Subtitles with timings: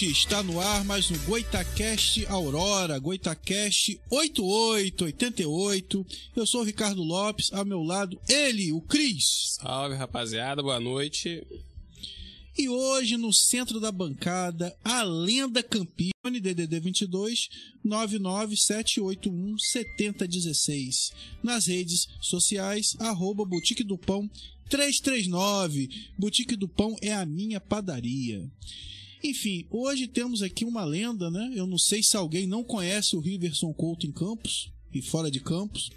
[0.00, 6.06] noite, está no ar mais um Goitacast Aurora, Goitacast 8888.
[6.34, 9.58] Eu sou o Ricardo Lopes, ao meu lado ele, o Cris.
[9.60, 11.46] Salve rapaziada, boa noite.
[12.56, 17.50] E hoje no centro da bancada, a lenda campeone DDD 22
[17.84, 21.12] 99781 7016.
[21.42, 24.30] Nas redes sociais, arroba Boutique do Pão
[24.70, 25.90] 339.
[26.18, 28.48] Boutique do Pão é a minha padaria.
[29.22, 31.52] Enfim, hoje temos aqui uma lenda, né?
[31.54, 35.40] Eu não sei se alguém não conhece o Riverson Couto em Campos e fora de
[35.40, 35.90] Campos.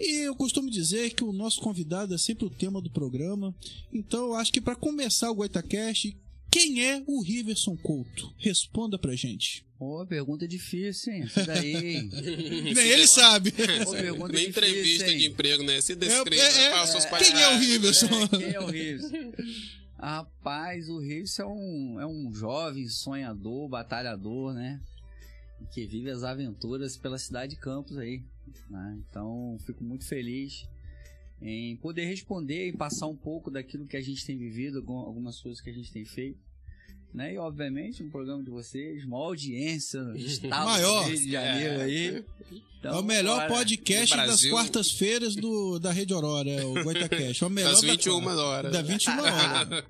[0.00, 3.54] E eu costumo dizer que o nosso convidado é sempre o tema do programa.
[3.92, 6.16] Então eu acho que para começar o Goitacast,
[6.50, 8.32] quem é o Riverson Couto?
[8.38, 9.66] Responda pra gente.
[9.78, 11.24] Ô, pergunta difícil, hein?
[11.24, 12.02] Isso daí.
[12.74, 13.50] Nem ele sabe.
[13.86, 15.18] Ô, pergunta Nem difícil, entrevista hein?
[15.18, 15.80] de emprego, né?
[15.80, 17.58] Se descreva, É, é, faça os é, quem é o.
[17.58, 18.06] Riverson?
[18.06, 19.04] É, quem é o Rives?
[19.98, 24.80] Rapaz, o Rives é um, é um jovem sonhador, batalhador, né?
[25.72, 28.22] Que vive as aventuras pela cidade de Campos aí.
[28.70, 28.98] né?
[29.08, 30.68] Então, fico muito feliz
[31.42, 35.40] em poder responder e passar um pouco daquilo que a gente tem vivido, algum- algumas
[35.40, 36.38] coisas que a gente tem feito.
[37.14, 37.34] Né?
[37.34, 41.04] E, obviamente, um programa de vocês, maior audiência no estado Maior.
[41.04, 41.82] do Rio de Janeiro É.
[41.84, 42.24] aí.
[42.80, 43.48] É o melhor bora.
[43.54, 47.42] podcast no das quartas-feiras do, da Rede Aurora, é o Goitacast.
[47.42, 48.72] É o melhor Das da- 21 horas.
[48.72, 49.84] Da 21 horas.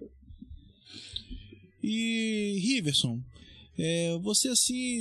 [1.83, 3.21] E Riverson,
[3.79, 5.01] é, você assim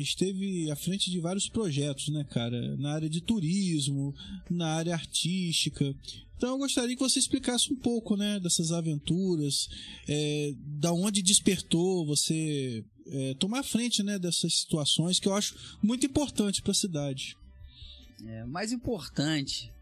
[0.00, 2.76] esteve à frente de vários projetos, né, cara?
[2.76, 4.14] Na área de turismo,
[4.48, 5.94] na área artística.
[6.36, 9.68] Então eu gostaria que você explicasse um pouco, né, dessas aventuras,
[10.06, 16.04] é, da onde despertou você é, tomar frente, né, dessas situações que eu acho muito
[16.04, 17.36] importante para a cidade.
[18.24, 19.72] É, mais importante,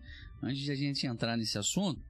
[0.43, 2.01] antes de a gente entrar nesse assunto,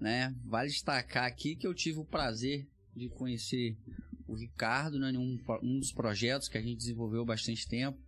[0.00, 3.76] né, vale destacar aqui que eu tive o prazer de conhecer
[4.26, 7.98] o Ricardo né, um, um dos projetos que a gente desenvolveu bastante tempo.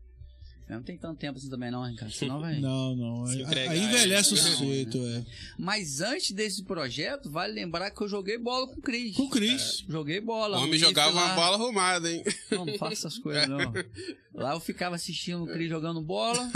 [0.69, 2.59] Eu não tem tanto tempo assim também não, Ricardo, senão vai...
[2.61, 3.27] Não, não.
[3.27, 4.41] Se entregar, aí envelhece o é.
[4.41, 5.25] sujeito, é.
[5.59, 9.17] Mas antes desse projeto, vale lembrar que eu joguei bola com o Cris.
[9.17, 9.85] Com o Cris.
[9.89, 10.59] Joguei bola.
[10.59, 11.27] O homem jogava lá.
[11.27, 12.23] uma bola arrumada, hein?
[12.51, 13.59] Não, não faça essas coisas, não.
[14.35, 16.51] Lá eu ficava assistindo o Cris jogando bola,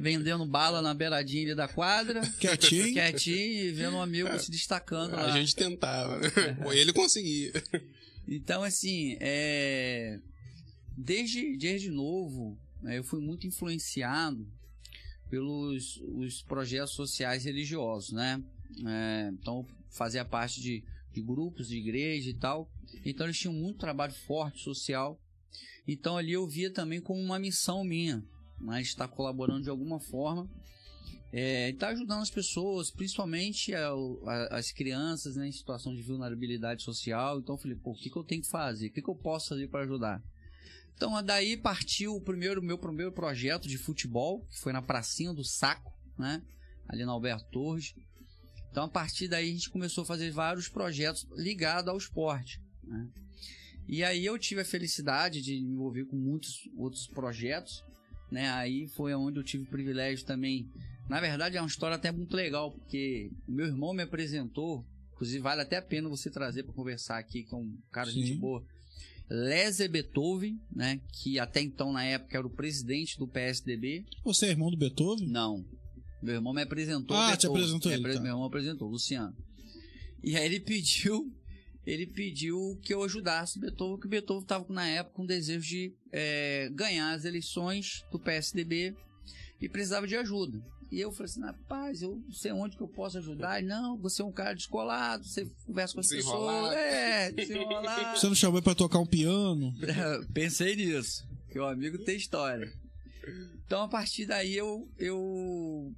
[0.00, 2.90] vendendo bala na beiradinha ali da quadra, Quietinho.
[2.92, 5.32] quietinho e vendo um amigo se destacando lá.
[5.32, 6.20] A gente tentava.
[6.26, 6.76] É.
[6.76, 7.52] Ele conseguia.
[8.26, 10.18] Então, assim, é...
[10.96, 14.46] desde, desde novo, eu fui muito influenciado
[15.28, 18.42] pelos os projetos sociais religiosos, né?
[18.86, 20.82] É, então, fazia parte de,
[21.12, 22.70] de grupos de igreja e tal.
[23.04, 25.20] Então, eles tinham muito trabalho forte social.
[25.86, 28.24] Então, ali eu via também como uma missão minha,
[28.60, 30.48] né, estar colaborando de alguma forma.
[31.32, 36.02] É, e estar ajudando as pessoas, principalmente a- a- as crianças né, em situação de
[36.02, 37.38] vulnerabilidade social.
[37.38, 38.88] Então eu falei, pô, o que, que eu tenho que fazer?
[38.88, 40.20] O que, que eu posso fazer para ajudar?
[41.00, 45.42] Então daí partiu o primeiro meu primeiro projeto de futebol, que foi na pracinha do
[45.42, 46.42] Saco, né?
[46.86, 47.94] Ali na Alberto Torres.
[48.70, 52.60] Então a partir daí a gente começou a fazer vários projetos ligados ao esporte.
[52.84, 53.08] Né?
[53.88, 57.82] E aí eu tive a felicidade de me envolver com muitos outros projetos.
[58.30, 58.50] Né?
[58.50, 60.70] Aí foi onde eu tive o privilégio também.
[61.08, 65.62] Na verdade é uma história até muito legal, porque meu irmão me apresentou, inclusive vale
[65.62, 68.62] até a pena você trazer para conversar aqui, que é um cara de gente boa.
[69.30, 74.04] Leze Beethoven, né, que até então na época era o presidente do PSDB.
[74.24, 75.28] Você é irmão do Beethoven?
[75.28, 75.64] Não.
[76.20, 77.16] Meu irmão me apresentou.
[77.16, 77.62] Ah, o te Beethoven.
[77.62, 78.20] apresentou É, ele, tá.
[78.20, 79.34] Meu irmão apresentou, Luciano.
[80.22, 81.32] E aí ele pediu,
[81.86, 85.66] ele pediu que eu ajudasse o Beethoven, que o Beethoven estava na época com desejo
[85.66, 88.94] de é, ganhar as eleições do PSDB
[89.60, 90.60] e precisava de ajuda.
[90.90, 93.58] E eu falei assim, rapaz, eu não sei onde que eu posso ajudar.
[93.58, 96.74] Ele, não, você é um cara descolado, você conversa com as pessoas.
[96.74, 98.16] É, desenrolar.
[98.16, 99.72] Você não chamou ele pra tocar um piano?
[100.34, 102.72] Pensei nisso, que o amigo tem história.
[103.64, 105.94] Então, a partir daí, eu, eu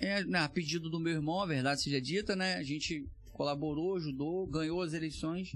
[0.00, 2.54] é, né, a pedido do meu irmão, a verdade seja dita, né?
[2.54, 5.52] A gente colaborou, ajudou, ganhou as eleições.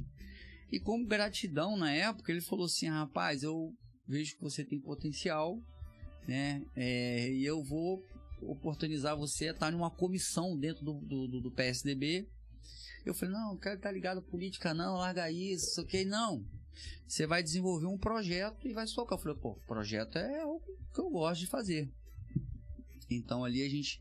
[0.70, 3.72] E como gratidão na época, ele falou assim: rapaz, eu
[4.06, 5.58] vejo que você tem potencial,
[6.26, 6.62] né?
[6.76, 8.02] É, e eu vou
[8.42, 12.28] oportunizar você a estar numa comissão dentro do, do, do- PSDB.
[13.04, 16.04] Eu falei: não, não quero estar ligado à política, não, larga isso, ok?
[16.04, 16.44] Não.
[17.06, 19.18] Você vai desenvolver um projeto e vai socar.
[19.18, 20.62] Eu falei: pô, projeto é algo
[20.94, 21.90] que eu gosto de fazer.
[23.10, 24.00] Então ali a gente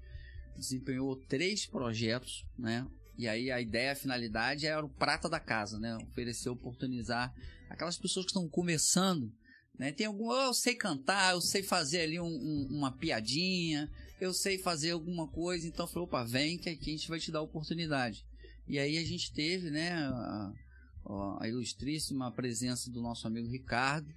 [0.56, 2.86] desempenhou três projetos, né?
[3.18, 5.96] E aí a ideia, a finalidade era o prata da casa, né?
[5.98, 7.34] Oferecer, oportunizar
[7.70, 9.32] aquelas pessoas que estão começando,
[9.78, 9.92] né?
[9.92, 14.34] Tem algum, "Oh, eu sei cantar, eu sei fazer ali um- um- uma piadinha, eu
[14.34, 17.40] sei fazer alguma coisa, então falei, opa, vem que aqui a gente vai te dar
[17.40, 18.26] a oportunidade.
[18.68, 20.52] E aí a gente teve, né, a-
[21.40, 24.14] a ilustríssima presença do nosso amigo Ricardo,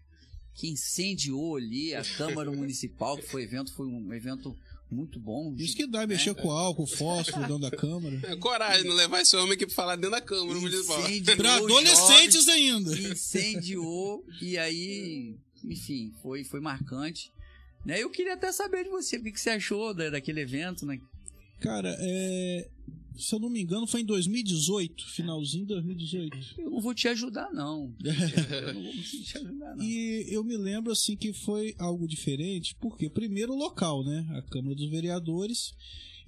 [0.55, 4.57] que incendiou ali a Câmara Municipal, que foi evento, foi um evento
[4.91, 5.55] muito bom.
[5.57, 8.21] Isso que dá, mexer com álcool, fósforo dentro da câmara.
[8.25, 11.01] É, coragem, não levar esse homem aqui pra falar dentro da câmara municipal.
[11.37, 12.99] Pra adolescentes jovens, ainda.
[13.13, 17.31] Incendiou, e aí, enfim, foi, foi marcante.
[17.85, 18.03] Né?
[18.03, 20.99] Eu queria até saber de você, o que, que você achou da- daquele evento, né?
[21.61, 22.71] Cara, é,
[23.17, 26.37] se eu não me engano, foi em 2018, finalzinho de 2018.
[26.59, 27.95] Eu não vou te ajudar, não.
[28.05, 29.85] Eu não vou te ajudar, não.
[29.85, 34.27] E eu me lembro assim que foi algo diferente, porque primeiro o local, né?
[34.39, 35.73] A Câmara dos Vereadores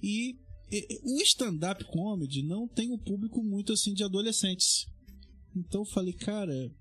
[0.01, 0.35] e,
[0.71, 4.85] e- o stand-up comedy não tem um público muito assim de adolescentes.
[5.55, 6.71] Então eu falei, cara,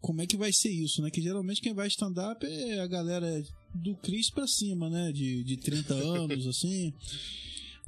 [0.00, 1.10] como é que vai ser isso, né?
[1.10, 3.40] Que geralmente quem vai stand-up é a galera
[3.74, 5.12] do Cris pra cima, né?
[5.12, 6.92] De, de 30 anos, assim.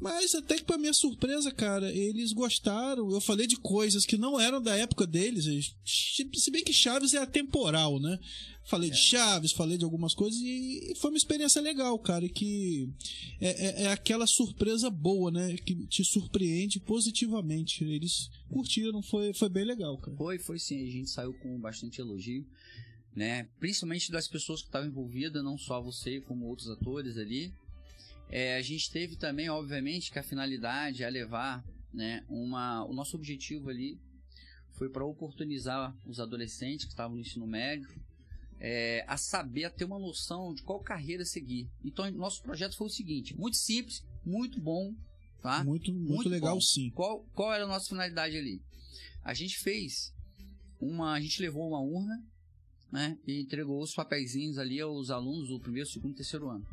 [0.00, 3.08] Mas até que pra minha surpresa, cara, eles gostaram.
[3.12, 5.46] Eu falei de coisas que não eram da época deles.
[5.46, 8.18] eles- Se bem que Chaves é atemporal, né?
[8.64, 12.28] Falei de Chaves, falei de algumas coisas e foi uma experiência legal, cara.
[12.28, 12.88] Que
[13.40, 15.56] é, é- é aquela surpresa boa, né?
[15.64, 17.84] Que te surpreende positivamente.
[17.84, 20.16] Eles curtiram, foi, foi bem legal, cara.
[20.16, 20.82] Foi, foi sim.
[20.84, 22.44] A gente saiu com bastante elogio,
[23.14, 23.48] né?
[23.58, 27.52] Principalmente das pessoas que estavam envolvidas, não só você, como outros atores ali.
[28.28, 32.24] É, a gente teve também, obviamente, que a finalidade é levar, né?
[32.28, 33.98] Uma, o nosso objetivo ali
[34.70, 37.88] foi para oportunizar os adolescentes que estavam no ensino médio
[38.58, 41.68] é, a saber, a ter uma noção de qual carreira seguir.
[41.84, 44.94] Então, nosso projeto foi o seguinte: muito simples, muito bom,
[45.42, 45.64] tá?
[45.64, 46.60] Muito, muito, Muito legal, bom.
[46.60, 46.90] sim.
[46.90, 48.62] Qual, qual era a nossa finalidade ali?
[49.24, 50.14] A gente fez
[50.80, 51.12] uma.
[51.12, 52.24] A gente levou uma urna,
[52.92, 53.16] né?
[53.26, 56.66] E entregou os papeizinhos ali aos alunos do primeiro, segundo e terceiro ano.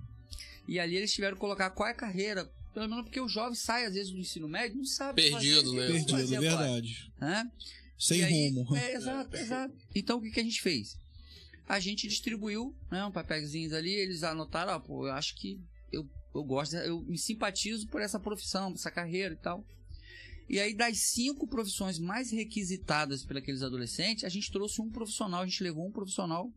[0.68, 2.46] E ali eles tiveram que colocar qual é a carreira.
[2.74, 5.24] Pelo menos porque o jovem sai, às vezes, do ensino médio, não sabe.
[5.24, 5.88] Perdido, fazer, né?
[5.88, 7.14] Perdido, fazer é verdade.
[7.20, 7.52] né?
[7.98, 8.76] Sem aí- rumo.
[8.76, 9.76] É, exato, exato.
[9.96, 10.98] Então o que, que a gente fez?
[11.68, 15.60] A gente distribuiu, né, um papelzinhos ali, eles anotaram, ó, pô, eu acho que
[15.92, 19.64] eu, eu gosto, eu me simpatizo por essa profissão, por essa carreira e tal.
[20.50, 25.46] E aí, das cinco profissões mais requisitadas aqueles adolescentes, a gente trouxe um profissional, a
[25.46, 26.52] gente levou um profissional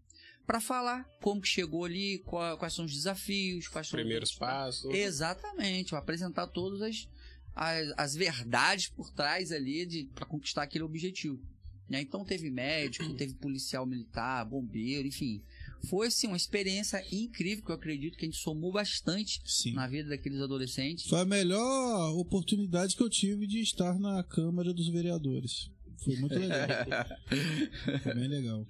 [0.47, 4.35] para falar como que chegou ali, qual- quais são os desafios, quais são os Primeiros
[4.35, 4.91] passos.
[4.95, 7.07] Exatamente, apresentar todas as,
[7.55, 11.41] as, as verdades por trás ali para conquistar aquele objetivo.
[11.89, 12.01] né?
[12.01, 15.43] Então teve médico, teve policial militar, bombeiro, enfim.
[15.89, 19.73] Foi assim, uma experiência incrível que eu acredito que a gente somou bastante Sim.
[19.73, 21.07] na vida daqueles adolescentes.
[21.07, 25.71] Foi a melhor oportunidade que eu tive de estar na Câmara dos Vereadores.
[26.05, 26.69] Foi muito legal.
[28.03, 28.67] Foi bem legal.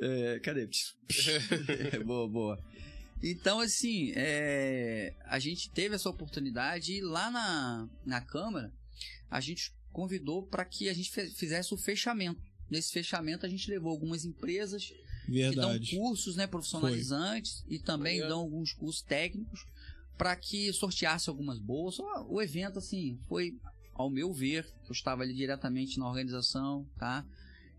[0.00, 0.68] É, cadê?
[2.04, 2.64] boa, boa.
[3.22, 8.72] Então, assim, é, a gente teve essa oportunidade e lá na, na Câmara,
[9.30, 12.42] a gente convidou para que a gente fizesse o fechamento.
[12.70, 14.92] Nesse fechamento, a gente levou algumas empresas
[15.26, 15.96] que dão Verdade.
[15.96, 18.28] cursos né, profissionalizantes e também Legal.
[18.30, 19.66] dão alguns cursos técnicos
[20.18, 22.04] para que sorteasse algumas bolsas.
[22.28, 23.56] O evento, assim, foi,
[23.94, 27.24] ao meu ver, eu estava ali diretamente na organização, tá?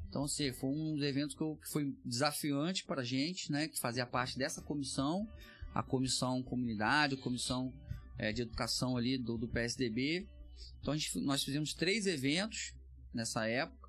[0.10, 3.68] Então, assim, foi um dos eventos que, eu- que foi desafiante para a gente, né?
[3.68, 5.28] Que fazia parte dessa comissão,
[5.74, 7.74] a comissão comunidade, a comissão
[8.18, 10.26] eh, de educação ali do, do PSDB.
[10.82, 12.74] Então, a gente- nós fizemos três eventos
[13.14, 13.85] nessa época.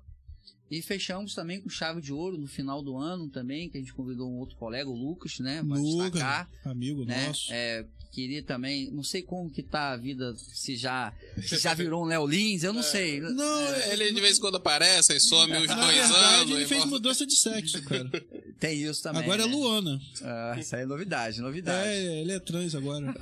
[0.69, 3.93] E fechamos também com chave de ouro no final do ano também, que a gente
[3.93, 5.63] convidou um outro colega, o Lucas, né?
[5.63, 7.27] Para Lucas, destacar amigo né?
[7.27, 7.47] nosso.
[7.53, 12.03] É, queria também, não sei como que tá a vida, se já, se já virou
[12.03, 13.21] um Léo Lins, eu não sei.
[13.21, 16.51] Não, é- Ele de vez em quando aparece, aí some uns dois verdade, anos.
[16.51, 16.87] ele fez volta.
[16.89, 18.09] mudança de sexo, cara.
[18.59, 19.21] Tem isso também.
[19.23, 19.51] agora é né?
[19.51, 20.01] Luana.
[20.21, 21.87] Ah, isso aí é novidade, novidade.
[21.87, 23.13] É, ele é trans agora.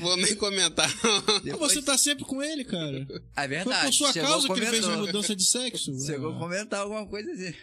[0.00, 0.88] Vou nem comentar.
[1.42, 2.98] Depois- Você tá sempre com ele, cara.
[3.36, 3.86] É Foi verdade.
[3.86, 5.98] por sua chegou, causa que ele fez uma mudança de sexo.
[6.06, 6.38] Chegou a Ah.
[6.38, 7.54] comentar alguma coisa assim.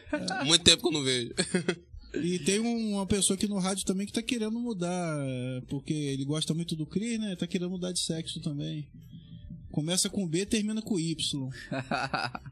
[0.45, 1.33] Muito tempo que eu não vejo.
[2.11, 5.93] E tem um- uma pessoa aqui no rádio também que tá querendo mudar, é, porque
[5.93, 7.35] ele gosta muito do Cris, né?
[7.35, 8.89] Tá querendo mudar de sexo também.
[9.71, 11.15] Começa com B, termina com Y.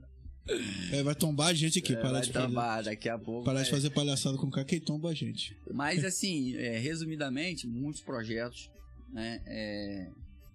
[0.93, 3.43] É, vai tombar a gente aqui, parar, Vai de fazer, tombar daqui a pouco.
[3.43, 5.57] parar de fazer palhaçada com o cara, quem tomba a gente.
[5.73, 8.69] Mas assim, é, resumidamente, muitos projetos,
[9.09, 10.11] né, é,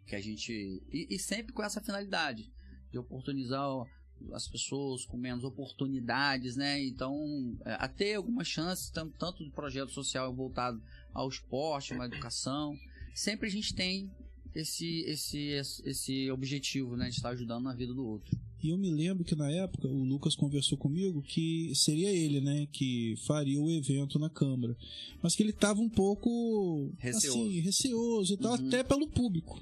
[0.06, 2.50] que a gente e, e sempre com essa finalidade
[2.90, 3.64] de oportunizar
[4.32, 6.80] as pessoas com menos oportunidades, né?
[6.84, 10.80] Então, até algumas chances, tam- tanto do projeto social voltado
[11.12, 12.76] ao esporte, à educação,
[13.14, 14.08] sempre a gente tem
[14.54, 15.48] esse esse
[15.84, 18.38] esse objetivo, né, de estar ajudando na vida do outro.
[18.62, 22.66] E eu me lembro que na época o Lucas conversou comigo que seria ele, né,
[22.70, 24.76] que faria o evento na Câmara.
[25.22, 27.40] Mas que ele tava um pouco Receoso.
[27.40, 28.68] assim, receoso e tal, Uhum.
[28.68, 29.60] até pelo público.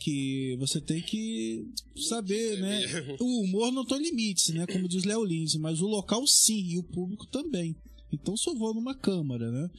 [0.00, 2.82] que você tem que saber, né?
[3.18, 4.66] O humor não tem limites, né?
[4.66, 7.74] Como diz Léo Lins, mas o local sim e o público também.
[8.12, 9.70] Então, se eu vou numa câmara, né?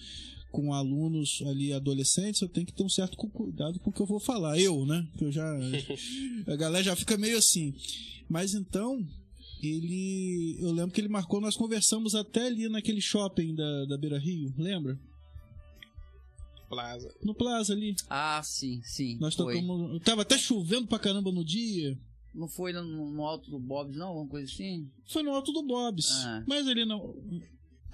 [0.55, 4.01] Com alunos ali adolescentes, eu tenho que ter um certo cu- cuidado com o que
[4.01, 4.57] eu vou falar.
[4.59, 5.05] Eu, né?
[5.17, 5.45] Que eu já.
[6.47, 7.73] A galera já fica meio assim.
[8.29, 9.05] Mas então,
[9.61, 10.57] ele.
[10.59, 14.53] Eu lembro que ele marcou, nós conversamos até ali naquele shopping da, da Beira Rio,
[14.57, 14.97] lembra?
[16.69, 17.13] Plaza.
[17.23, 17.95] No Plaza ali.
[18.09, 19.17] Ah, sim, sim.
[19.19, 19.55] Nós foi.
[19.55, 20.01] tocamos.
[20.03, 21.97] Tava até chovendo pra caramba no dia.
[22.33, 24.07] Não foi no, no alto do Bob, não?
[24.07, 24.89] Alguma coisa assim?
[25.07, 26.09] Foi no alto do Bob's.
[26.11, 26.43] Ah.
[26.47, 27.15] Mas ali não.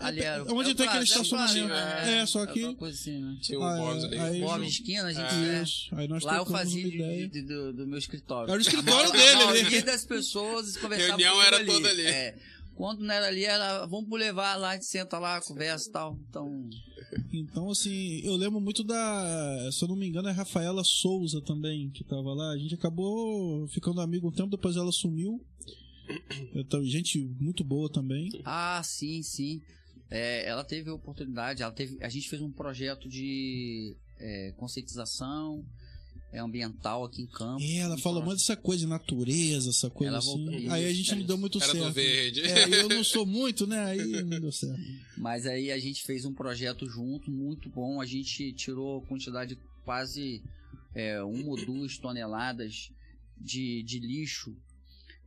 [0.01, 0.43] Ali era.
[0.53, 2.05] Onde é o tem aquele Plaza, é o Plaza, estacionamento.
[2.05, 2.17] né?
[2.21, 3.37] É, só que- assim, né?
[3.41, 4.17] Tinha um Bob's ali.
[4.19, 5.63] aí- Bob esquina, a gente.
[5.63, 5.95] Isso.
[5.95, 8.49] Aí nós Lá eu fazia de- de- do, do meu escritório.
[8.49, 9.81] Era o escritório A dele, maioria né?
[9.85, 12.01] das pessoas conversavam Reunião comigo era toda ali.
[12.05, 12.37] É.
[12.73, 15.91] Quando não era ali, era vamos pro levar lá, a gente senta lá, conversa e
[15.91, 16.17] tal.
[16.29, 16.69] Então,
[17.31, 19.69] Então, assim, eu lembro muito da.
[19.71, 22.51] Se eu não me engano, é a Rafaela Souza também, que tava lá.
[22.53, 25.39] A gente acabou ficando amigo um tempo, depois ela sumiu.
[26.55, 28.29] Então, gente muito boa também.
[28.43, 29.61] ah, sim, sim.
[30.11, 35.65] É, ela teve a oportunidade, ela teve, a gente fez um projeto de é, conscientização
[36.33, 37.63] é, ambiental aqui em Campos.
[37.63, 40.45] E ela fala projeto- muito dessa coisa de natureza, essa coisa Ela assim.
[40.45, 41.87] voltou- Aí a gente não deu muito Era certo.
[41.87, 42.41] do verde.
[42.41, 43.79] É, eu não sou muito, né?
[43.85, 44.79] Aí não deu certo.
[45.17, 47.99] Mas aí a gente fez um projeto junto, muito bom.
[48.01, 50.41] A gente tirou quantidade de quase
[50.93, 52.91] é, uma ou duas toneladas
[53.37, 54.55] de, de lixo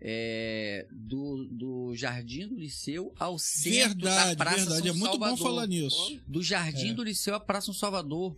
[0.07, 4.89] é, do, do Jardim do Liceu ao centro da Verdade, Praça verdade.
[4.89, 5.37] É São muito Salvador.
[5.39, 6.21] bom falar nisso.
[6.29, 6.93] Do Jardim É.
[6.95, 8.37] do Liceu à Praça São Salvador.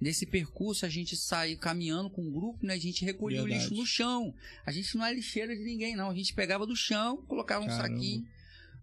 [0.00, 2.74] Nesse percurso a gente saiu caminhando com um grupo, né?
[2.74, 3.64] A gente recolhia o Verdade.
[3.68, 4.34] lixo no chão.
[4.66, 6.08] A gente não é lixeira de ninguém, não.
[6.10, 7.94] A gente pegava do chão, colocava um Caramba.
[7.94, 8.24] saquinho.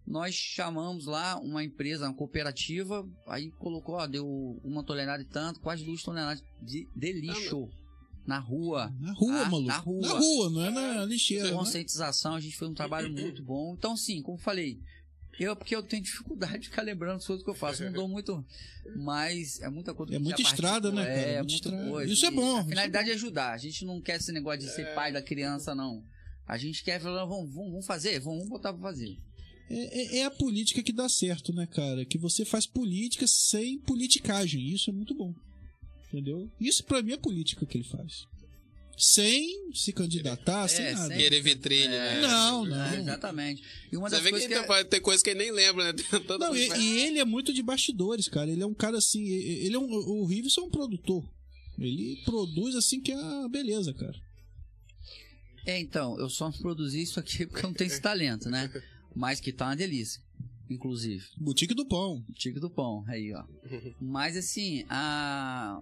[0.06, 4.26] Nós chamamos lá uma empresa, uma cooperativa, aí colocou, ó, deu
[4.64, 7.68] uma tonelada e tanto, quase duas toneladas de, de lixo
[8.26, 8.92] na rua.
[9.00, 9.66] Na rua, Ah, maluco.
[9.68, 10.00] na rua.
[10.08, 11.50] Na rua, não é na lixeira.
[11.50, 11.52] né?
[11.56, 13.74] Conscientização, a gente fez um trabalho muito bom.
[13.76, 14.78] Então, sim, como falei,
[15.38, 17.82] eu porque eu tenho dificuldade de ficar lembrando as coisas que eu faço.
[17.84, 18.44] Não dou muito.
[18.96, 20.14] Mas é muita coisa.
[20.14, 21.18] É muita estrada, né, cara?
[21.18, 21.90] É, Muita muita estrada.
[21.90, 22.12] coisa.
[22.12, 23.52] Isso é bom, A isso finalidade é ajudar.
[23.52, 26.02] A gente não quer esse negócio de ser pai da criança, não.
[26.46, 29.16] A gente quer falar, vamos, vamos, vamos fazer, vamos botar pra fazer.
[29.72, 32.04] É, é- é a política que dá certo, né, cara?
[32.04, 34.68] Que você faz política sem politicagem.
[34.68, 35.32] Isso é muito bom.
[36.12, 36.50] Entendeu?
[36.60, 38.26] Isso pra mim é política que ele faz.
[38.98, 41.08] Sem se candidatar, sem É, nada.
[41.08, 42.20] sem- Querer vitrine, né?
[42.20, 42.84] Não, não.
[42.84, 43.62] É, exatamente.
[43.90, 45.52] E uma Você das vê que, coisas que, tem, pode ter coisa que ele nem
[45.52, 45.92] lembra, né?
[46.28, 48.50] Tem Não, e, que- e ele é muito de bastidores, cara.
[48.50, 49.24] Ele é um cara assim.
[49.26, 51.26] Ele é um, o Rives é um produtor.
[51.78, 54.20] Ele produz assim que é a beleza, cara.
[55.64, 58.70] É, então, eu só produzi isso aqui porque eu não tenho esse talento, né?
[59.14, 60.20] Mas que tá uma delícia,
[60.68, 61.24] inclusive.
[61.38, 62.22] Boutique do Pão.
[62.34, 63.44] Tigre do pão, aí, ó.
[64.00, 65.80] Mas assim, a...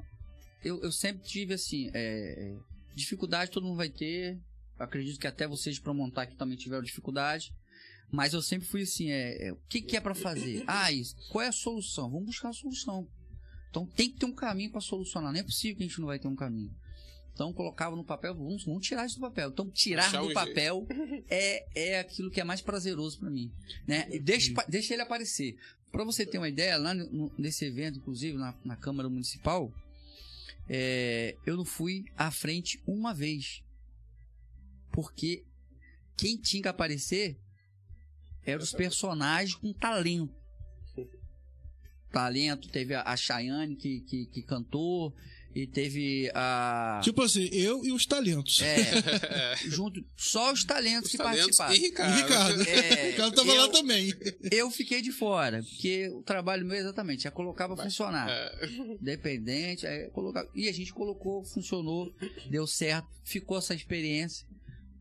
[0.64, 2.54] eu, eu sempre tive assim, é,
[2.94, 4.38] dificuldade todo mundo vai ter.
[4.78, 7.52] Acredito que até vocês para montar aqui também tiveram dificuldade.
[8.10, 10.64] Mas eu sempre fui assim, é, é, o que, que é para fazer?
[10.66, 11.14] Ah, isso.
[11.30, 12.10] Qual é a solução?
[12.10, 13.06] Vamos buscar a solução.
[13.70, 15.32] Então tem que ter um caminho para solucionar.
[15.32, 16.74] Não é possível que a gente não vai ter um caminho.
[17.34, 19.50] Então colocava no papel, vamos, vamos tirar isso do papel.
[19.50, 20.86] Então tirar Achar do um papel
[21.28, 23.52] é, é aquilo que é mais prazeroso para mim,
[23.86, 24.08] né?
[24.10, 25.56] E deixa, deixa ele aparecer.
[25.92, 29.72] Para você ter uma ideia, lá no- nesse evento, inclusive na, na Câmara Municipal,
[30.68, 33.64] é, eu não fui à frente uma vez,
[34.92, 35.44] porque
[36.16, 37.38] quem tinha que aparecer
[38.42, 40.34] eram os personagens com talento.
[42.10, 45.14] Talento, teve a, Chayane que, que, que cantou,
[45.54, 47.00] e teve a.
[47.02, 48.60] Tipo assim, eu e os talentos.
[48.62, 51.74] É, junto, só os talentos Os que talentos participaram.
[51.74, 52.16] e E Ricardo.
[52.16, 52.62] Ricardo.
[52.68, 54.12] É, Ricardo tava eu- lá também.
[54.52, 58.28] Eu fiquei de fora, porque o trabalho meu exatamente é colocar pra funcionar.
[58.30, 58.68] É.
[59.00, 60.46] Dependente, é colocar.
[60.54, 62.12] E a gente colocou, funcionou,
[62.50, 64.46] deu certo, ficou essa experiência.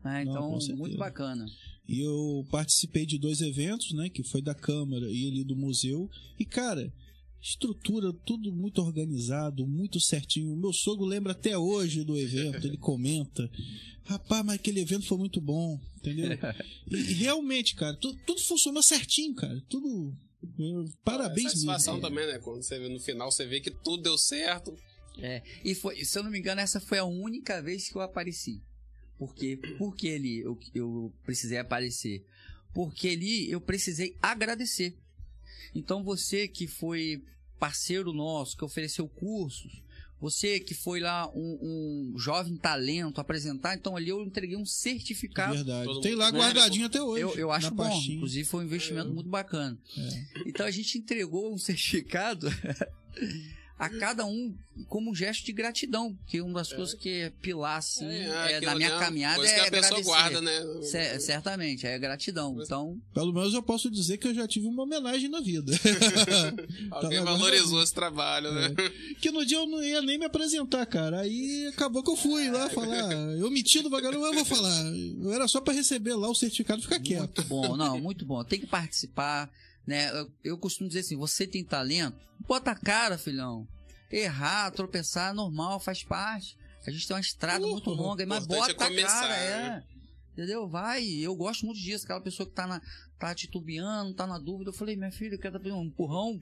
[0.04, 0.24] né?
[0.24, 0.78] Não, Então, certeza.
[0.78, 1.46] muito bacana.
[1.88, 4.08] E eu participei de dois eventos, né?
[4.10, 6.08] Que foi da Câmara e ali do museu.
[6.38, 6.92] E, cara,
[7.48, 10.52] estrutura, tudo muito organizado, muito certinho.
[10.52, 13.50] O meu sogro lembra até hoje do evento, ele comenta.
[14.04, 16.30] Rapaz, mas aquele evento foi muito bom, entendeu?
[16.90, 19.60] E, e realmente, cara, tu- tudo funcionou certinho, cara.
[19.68, 20.14] Tudo.
[21.04, 22.08] Parabéns Satisfação mesmo.
[22.08, 22.38] também, né?
[22.38, 24.74] Quando você vê no final, você vê que tudo deu certo.
[25.18, 28.02] É, e foi, se eu não me engano, essa foi a única vez que eu
[28.02, 28.62] apareci.
[29.18, 32.24] Porque, porque ali eu, eu precisei aparecer?
[32.72, 34.96] Porque ali eu precisei agradecer.
[35.74, 37.20] Então você que foi
[37.58, 39.82] parceiro nosso, que ofereceu cursos,
[40.20, 41.58] você que foi lá um,
[42.14, 45.54] um jovem talento apresentar, então ali eu entreguei um certificado.
[45.54, 46.00] Verdade.
[46.00, 46.38] Tem lá né?
[46.38, 47.22] guardadinho até hoje.
[47.22, 48.16] Eu, eu acho bom, pastinha.
[48.16, 49.78] inclusive foi um investimento muito bacana.
[49.96, 50.24] É.
[50.46, 52.48] Então a gente entregou um certificado.
[53.78, 54.54] A cada um
[54.88, 58.70] como um gesto de gratidão, porque uma das coisas que é pilar assim é, aquilo
[58.70, 60.04] na minha ali, caminhada é que a pessoa agradecer.
[60.04, 60.82] guarda, né?
[60.82, 62.56] Cer- certamente, é gratidão.
[62.62, 65.72] Então, Pelo menos eu posso dizer que eu já tive uma homenagem na vida.
[66.90, 68.74] Alguém valorizou esse trabalho, né?
[69.20, 71.20] que no dia eu não ia nem me apresentar, cara.
[71.20, 73.12] Aí acabou que eu fui lá falar.
[73.36, 74.84] Eu menti do vagabundo, eu vou falar.
[75.22, 77.38] Eu era só pra receber lá o certificado e ficar quieto.
[77.38, 78.42] muito bom, não, muito bom.
[78.44, 79.50] Tem que participar,
[79.88, 80.10] né?
[80.10, 82.14] Eu, eu costumo dizer assim, você tem talento,
[82.46, 83.66] bota a cara, filhão.
[84.10, 86.56] Errar, tropeçar, é normal, faz parte.
[86.86, 87.72] A gente tem uma estrada Uhum.
[87.72, 89.62] muito longa, mas Importante bota é começar, a cara, é.
[89.70, 89.84] né?
[90.32, 90.68] Entendeu?
[90.68, 92.04] Vai, eu gosto muito disso.
[92.04, 92.80] Aquela pessoa que tá, na,
[93.18, 94.70] tá titubeando, tá na dúvida.
[94.70, 96.40] Eu falei, minha filha, quer dar um empurrão?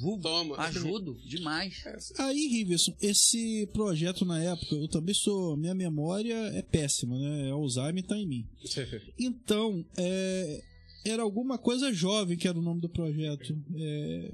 [0.00, 0.56] Vou, Toma.
[0.58, 1.84] ajudo demais.
[2.18, 5.54] Aí, Riverson, esse projeto na época, eu também sou.
[5.56, 7.50] Minha memória é péssima, né?
[7.50, 8.48] Alzheimer tá em mim.
[9.18, 10.62] Então, é,
[11.10, 13.56] era alguma coisa jovem que era o nome do projeto.
[13.76, 14.32] É,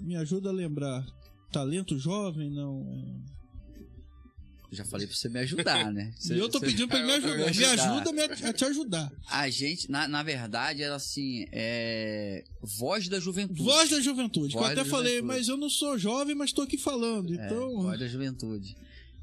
[0.00, 1.04] me ajuda a lembrar.
[1.52, 2.50] Talento jovem?
[2.50, 2.86] Não.
[2.90, 3.34] é.
[4.72, 6.12] Já falei pra você me ajudar, né?
[6.28, 7.36] E eu tô Você- pedindo pra ele me ajudar.
[7.54, 9.12] Me ajuda me a, te ajudar.
[9.30, 12.42] A gente, na, na verdade, era assim, é...
[12.60, 13.62] Voz da Juventude.
[13.62, 14.48] Voz da juventude.
[14.52, 15.38] que eu Voz até falei, juventude.
[15.38, 17.32] mas eu não sou jovem, mas tô aqui falando.
[17.38, 17.82] É, Então.
[17.82, 18.76] Voz da Juventude.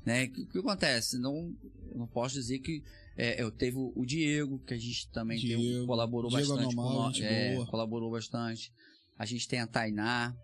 [0.05, 0.23] Né?
[0.25, 1.17] O que, que acontece?
[1.19, 1.53] Não,
[1.93, 2.81] não posso dizer que
[3.17, 6.87] é, eu teve o Diego, que a gente também tem, Diego, colaborou Diego bastante Anomal,
[6.87, 7.19] com nós.
[7.21, 8.71] é, colaborou bastante.
[9.17, 10.35] A gente tem a Tainá,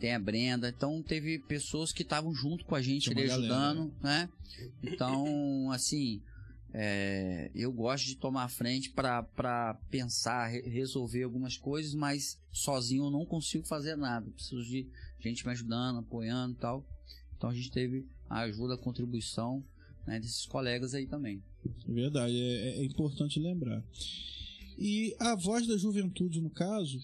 [0.00, 0.68] tem a Brenda.
[0.68, 4.28] Então teve pessoas que estavam junto com a gente ali ajudando, né?
[4.82, 6.20] Então, assim,
[6.72, 13.04] é, eu gosto de tomar a frente para pensar, re- resolver algumas coisas, mas sozinho
[13.04, 14.30] eu não consigo fazer nada.
[14.30, 14.88] Preciso de
[15.20, 16.84] gente me ajudando, apoiando e tal.
[17.36, 19.62] Então a gente teve a ajuda, a contribuição
[20.06, 21.42] né, desses colegas aí também.
[21.86, 23.82] Verdade, é, é importante lembrar.
[24.78, 26.98] E a voz da juventude, no caso,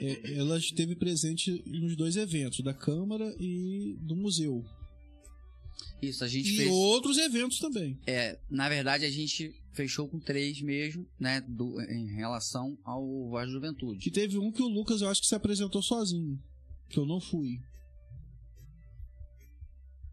[0.00, 4.64] é, ela esteve presente nos dois eventos, da Câmara e do Museu.
[6.00, 6.70] Isso, a gente E fez.
[6.70, 7.98] outros eventos também.
[8.06, 11.40] É, na verdade, a gente fechou com três mesmo, né?
[11.40, 13.98] do- em relação ao Voz da Juventude.
[13.98, 16.38] Que teve um que o Lucas, eu acho que se apresentou sozinho.
[16.88, 17.58] Que eu não fui.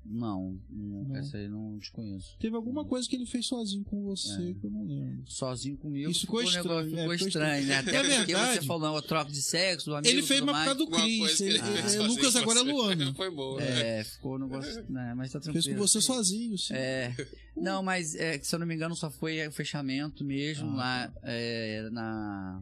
[0.05, 1.15] Não, não, Não.
[1.15, 2.37] essa aí não desconheço.
[2.37, 4.53] Teve alguma coisa que ele fez sozinho com você É.
[4.53, 5.23] que eu não lembro.
[5.25, 7.75] Sozinho comigo Isso ficou, um negócio- estranho, é, ficou ficou estranho, né?
[7.77, 8.59] Até É porque verdade.
[8.59, 11.37] você falou, troca de sexo, do amigo Ele fez mais por causa do Cris.
[11.37, 12.63] fez é, sozinho Lucas agora é.
[12.63, 13.13] Luana.
[13.15, 13.61] Foi boa.
[13.63, 14.85] É, ficou um negócio.
[14.89, 15.77] Né, mas tá Fez tranquilo.
[15.77, 16.73] com você sozinho, sim.
[16.73, 17.15] É,
[17.55, 21.13] não, mas é, se eu não me engano, só foi o fechamento mesmo Ah, lá
[21.23, 22.61] é, na,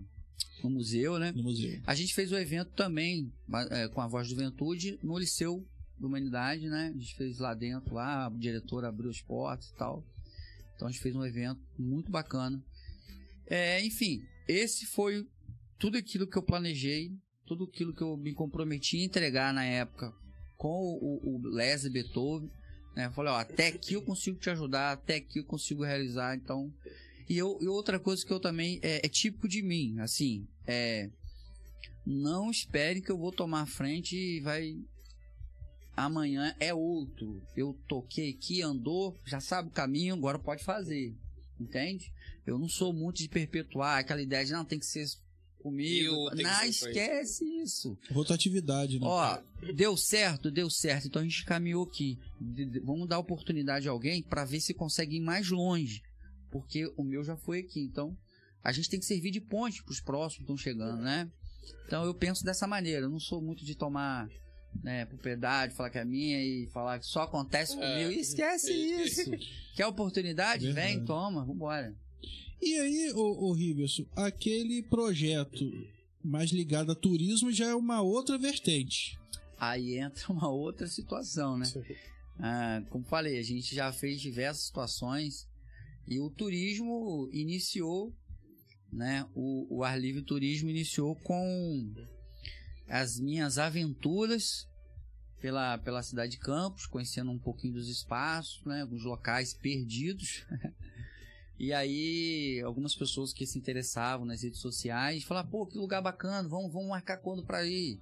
[0.63, 1.32] no museu, né?
[1.36, 1.80] No museu.
[1.88, 3.32] A gente fez o evento também
[3.71, 5.65] é, com a Voz da Juventude no Liceu
[6.02, 6.92] da Humanidade, né?
[6.94, 10.04] A gente fez lá dentro, lá, o diretor abriu as portas e tal.
[10.76, 12.62] Então a gente fez um evento muito bacana.
[13.48, 15.28] É, enfim, esse foi
[15.78, 17.12] tudo aquilo que eu planejei,
[17.46, 20.14] tudo aquilo que eu me comprometi a entregar na época
[20.58, 22.50] com o, o Leslie Beethoven.
[22.96, 23.06] Né?
[23.06, 26.74] Eu falei, ó, até aqui eu consigo te ajudar, até aqui eu consigo realizar, então.
[27.30, 31.10] E, eu, e outra coisa que eu também é, é típico de mim, assim, é
[32.06, 34.76] não espere que eu vou tomar a frente e vai
[36.06, 37.42] amanhã é outro.
[37.56, 41.16] Eu toquei aqui, andou, já sabe o caminho, agora pode fazer.
[41.60, 42.12] Entende?
[42.46, 45.06] Eu não sou muito de perpetuar aquela ideia de não tem que ser
[45.62, 46.30] comigo.
[46.32, 47.98] Eu Não, esquece isso.
[48.12, 49.06] Rotatividade, né?
[49.06, 49.40] Ó,
[49.74, 51.08] deu certo, deu certo.
[51.08, 52.18] Então a gente caminhou aqui.
[52.84, 56.02] Vamos dar oportunidade a alguém para ver se consegue ir mais longe.
[56.50, 57.80] Porque o meu já foi aqui.
[57.80, 58.18] Então
[58.64, 61.30] a gente tem que servir de ponte para os próximos que estão chegando, né?
[61.86, 63.06] Então eu penso dessa maneira.
[63.06, 64.28] Eu não sou muito de tomar
[64.84, 67.75] né, propriedade, falar que é minha e falar que só acontece É.
[68.03, 68.19] comigo.
[68.19, 69.31] Esquece isso.
[69.75, 70.65] Quer oportunidade?
[70.65, 70.95] Verdade.
[70.97, 71.95] Vem, toma, vambora.
[72.62, 75.65] E aí, ô, ô Riverson, aquele projeto
[76.23, 79.17] mais ligado a turismo já é uma outra vertente.
[79.60, 81.65] Aí entra uma outra situação, né?
[82.39, 85.47] Ah, como falei, a gente já fez diversas situações
[86.07, 88.13] e o turismo iniciou,
[88.91, 89.25] né?
[89.36, 91.93] O, o Ar Livre Turismo iniciou com
[92.91, 94.67] as minhas aventuras
[95.39, 98.82] pela, pela cidade de Campos, conhecendo um pouquinho dos espaços, né?
[98.82, 100.45] Alguns locais perdidos.
[101.63, 106.49] E aí, algumas pessoas que se interessavam nas redes sociais falaram, pô, que lugar bacana,
[106.49, 108.01] vamos, vamos marcar quando pra ir?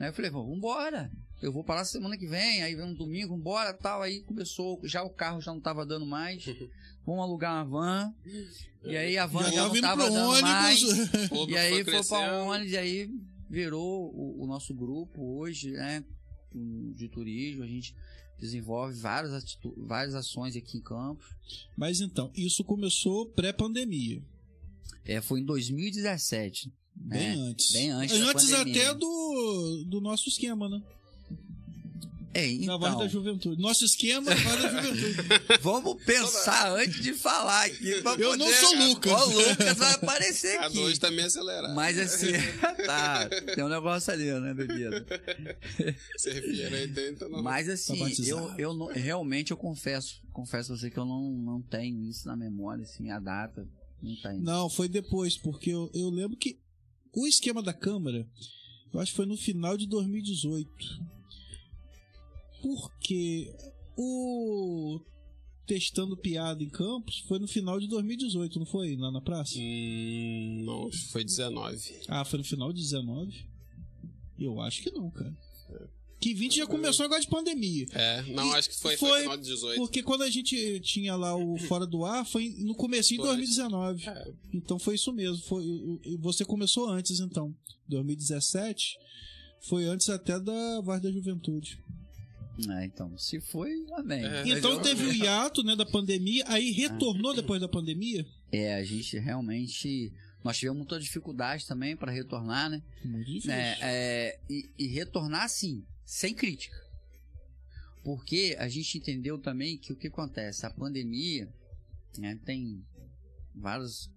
[0.00, 1.08] Aí eu falei, vamos embora.
[1.40, 4.02] Eu vou para lá semana que vem, aí vem um domingo, vambora, tal.
[4.02, 6.44] Aí começou, já o carro já não tava dando mais.
[7.06, 8.14] Vamos alugar uma van.
[8.82, 10.82] E aí a van Já já, não vindo tava pro dando mais.
[11.30, 13.08] O E aí foi para ônibus, e aí
[13.48, 16.04] virou o, o nosso grupo hoje, né?
[16.94, 17.94] De turismo, a gente
[18.38, 21.26] desenvolve várias, várias ações aqui em Campos.
[21.76, 24.22] Mas então, isso começou pré-pandemia.
[25.04, 26.72] É, foi em 2017.
[26.94, 27.72] Bem É, antes.
[27.72, 30.82] bem antes Antes até do, do nosso esquema, né?
[32.34, 33.60] É, Na voz então, da juventude.
[33.60, 35.16] Nosso esquema, voz da juventude.
[35.62, 38.02] vamos pensar antes de falar aqui.
[38.02, 39.12] pra Eu não poder- sou Lucas.
[39.12, 40.74] Ó, O Lucas vai aparecer A aqui.
[40.74, 41.74] dois tá meio acelerado.
[41.74, 42.32] Mas assim,
[42.86, 45.04] tá, tem um negócio ali, né, bebida?
[46.16, 47.42] Servieira 80, não.
[47.42, 51.30] Mas assim, Tá eu, eu não- realmente eu confesso, confesso a você que eu não,
[51.32, 53.66] não tenho isso na memória, assim, a data,
[54.02, 54.42] não tenho.
[54.42, 56.58] Não, foi depois, porque eu, eu lembro que
[57.12, 58.26] o esquema da Câmara,
[58.92, 60.70] eu acho que foi no final de 2018.
[62.62, 63.52] Porque
[63.96, 65.00] o
[65.66, 68.96] Testando Piada em Campos foi no final de 2018, não foi?
[68.96, 69.54] Lá na praça?
[69.58, 72.00] Hum, não, foi 19.
[72.08, 73.46] Ah, foi no final de 19?
[74.38, 75.36] Eu acho que não, cara.
[76.20, 77.86] Que 20 já começou agora de pandemia.
[77.92, 79.76] É, não, E acho que foi, foi- foi final de 18.
[79.78, 83.26] Porque quando a gente tinha lá o Fora do Ar, foi no começo de Foi.
[83.26, 84.04] 2019.
[84.08, 85.40] É, Então foi isso mesmo.
[85.44, 85.64] Foi,
[86.18, 87.54] você começou antes, então.
[87.88, 88.96] 2017
[89.68, 91.78] foi antes até da Voz da Juventude.
[92.70, 94.24] É, então, se foi, amém.
[94.24, 94.48] É.
[94.48, 98.26] então teve o hiato né, da pandemia, aí retornou depois da pandemia.
[98.50, 100.12] É, a gente realmente.
[100.42, 102.82] Nós tivemos muita dificuldade também para retornar, né?
[103.04, 103.52] Muito difícil.
[103.52, 106.76] É, é, e, e retornar assim, sem crítica.
[108.04, 110.64] Porque a gente entendeu também que o que acontece?
[110.64, 111.52] A pandemia
[112.16, 112.82] né, tem
[113.54, 114.10] vários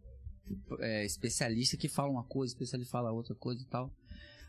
[0.79, 3.91] é, especialistas que falam uma coisa, especialista fala outra coisa e tal.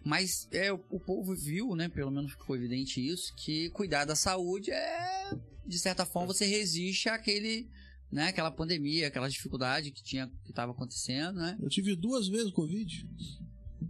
[0.04, 1.88] Mas é, o, povo viu, né?
[1.88, 5.30] Pelo menos ficou evidente isso, que cuidar da saúde é,
[5.66, 7.68] de certa forma, você resiste àquele,
[8.10, 11.56] né, aquela pandemia, aquela dificuldade que tinha que estava acontecendo, né?
[11.60, 13.08] Eu tive duas vezes Covid.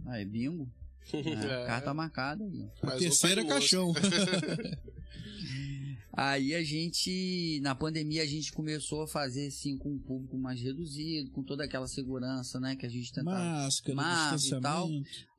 [0.07, 0.65] Aí, bingo.
[0.65, 0.69] Né?
[1.13, 1.65] É.
[1.65, 2.45] Carta marcada.
[2.81, 3.93] A terceira tá caixão.
[6.15, 10.61] Aí a gente, na pandemia, a gente começou a fazer assim com um público mais
[10.61, 13.37] reduzido, com toda aquela segurança, né, que a gente tentava.
[13.37, 14.89] Máscara, Máscara e tal.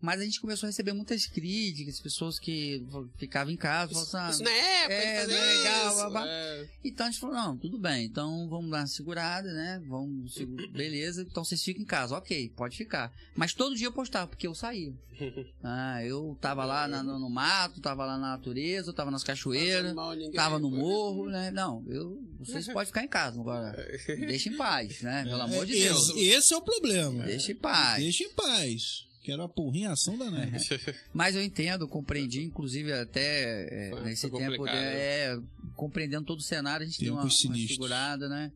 [0.04, 2.84] Mas a gente começou a receber muitas críticas, pessoas que
[3.16, 5.88] ficavam em casa, Isso, falavam isso assim, não é época é, fazer não é legal,
[5.88, 5.96] isso.
[6.02, 6.24] babá.
[6.26, 6.68] É.
[6.84, 9.82] Então a gente falou, não, tudo bem, então vamos dar uma segurada, né?
[9.88, 10.34] Vamos,
[10.72, 13.10] beleza, então vocês ficam em casa, ok, pode ficar.
[13.34, 14.92] Mas todo dia eu postava, porque eu saía.
[15.62, 19.24] Ah, eu tava lá na- no, no mato, tava lá na natureza, eu tava nas
[19.24, 21.50] cachoeiras, mal tava no morro, né?
[21.50, 23.72] Não, eu, vocês podem ficar em casa agora.
[24.06, 25.24] Deixa em paz, né?
[25.24, 26.10] Pelo amor de É, Deus.
[26.10, 27.22] esse, esse é o problema.
[27.24, 28.02] Deixa em paz.
[28.02, 29.06] Deixa em paz.
[29.24, 30.58] Quero a porrinhação da neve.
[31.14, 34.76] Mas eu entendo, compreendi, inclusive até é, Foi- nesse foi tempo, complicado.
[34.76, 35.40] é,
[35.74, 38.52] compreendendo todo o cenário, a gente deu uma, uma segurada, né?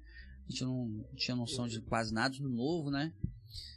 [0.47, 3.15] A gente não tinha noção de quase nada do novo, né?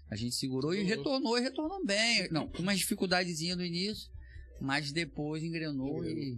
[0.10, 2.27] A gente segurou e retornou, e retornou bem.
[2.30, 4.12] Não, com umas dificuldadezinha no início,
[4.60, 6.38] mas depois engrenou e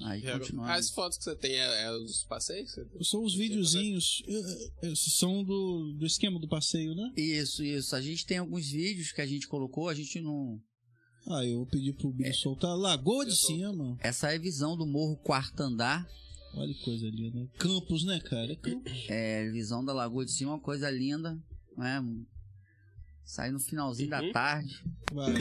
[0.00, 0.70] aí E continuamos.
[0.70, 2.70] As fotos que você tem é, é dos passeios?
[3.02, 4.22] São os videozinhos.
[4.26, 7.12] eh, eh, São do, do esquema do passeio, né?
[7.16, 7.94] Isso, isso.
[7.94, 10.60] A gente tem alguns vídeos que a gente colocou, a gente não.
[11.28, 12.76] Ah, eu vou pedir pro Billy soltar.
[12.76, 13.96] Lagoa de Cima.
[14.00, 16.04] Essa é a visão do morro quarto andar.
[16.54, 17.40] Olha que coisa linda.
[17.40, 17.48] né?
[17.58, 18.52] Campos, né, cara?
[18.52, 18.92] É Campos.
[19.08, 21.38] É, visão da Lagoa de Cima, uma coisa linda,
[21.76, 22.02] né?
[23.24, 24.32] Sai no finalzinho da Uhum.
[24.32, 24.82] tarde.
[25.12, 25.32] Vai.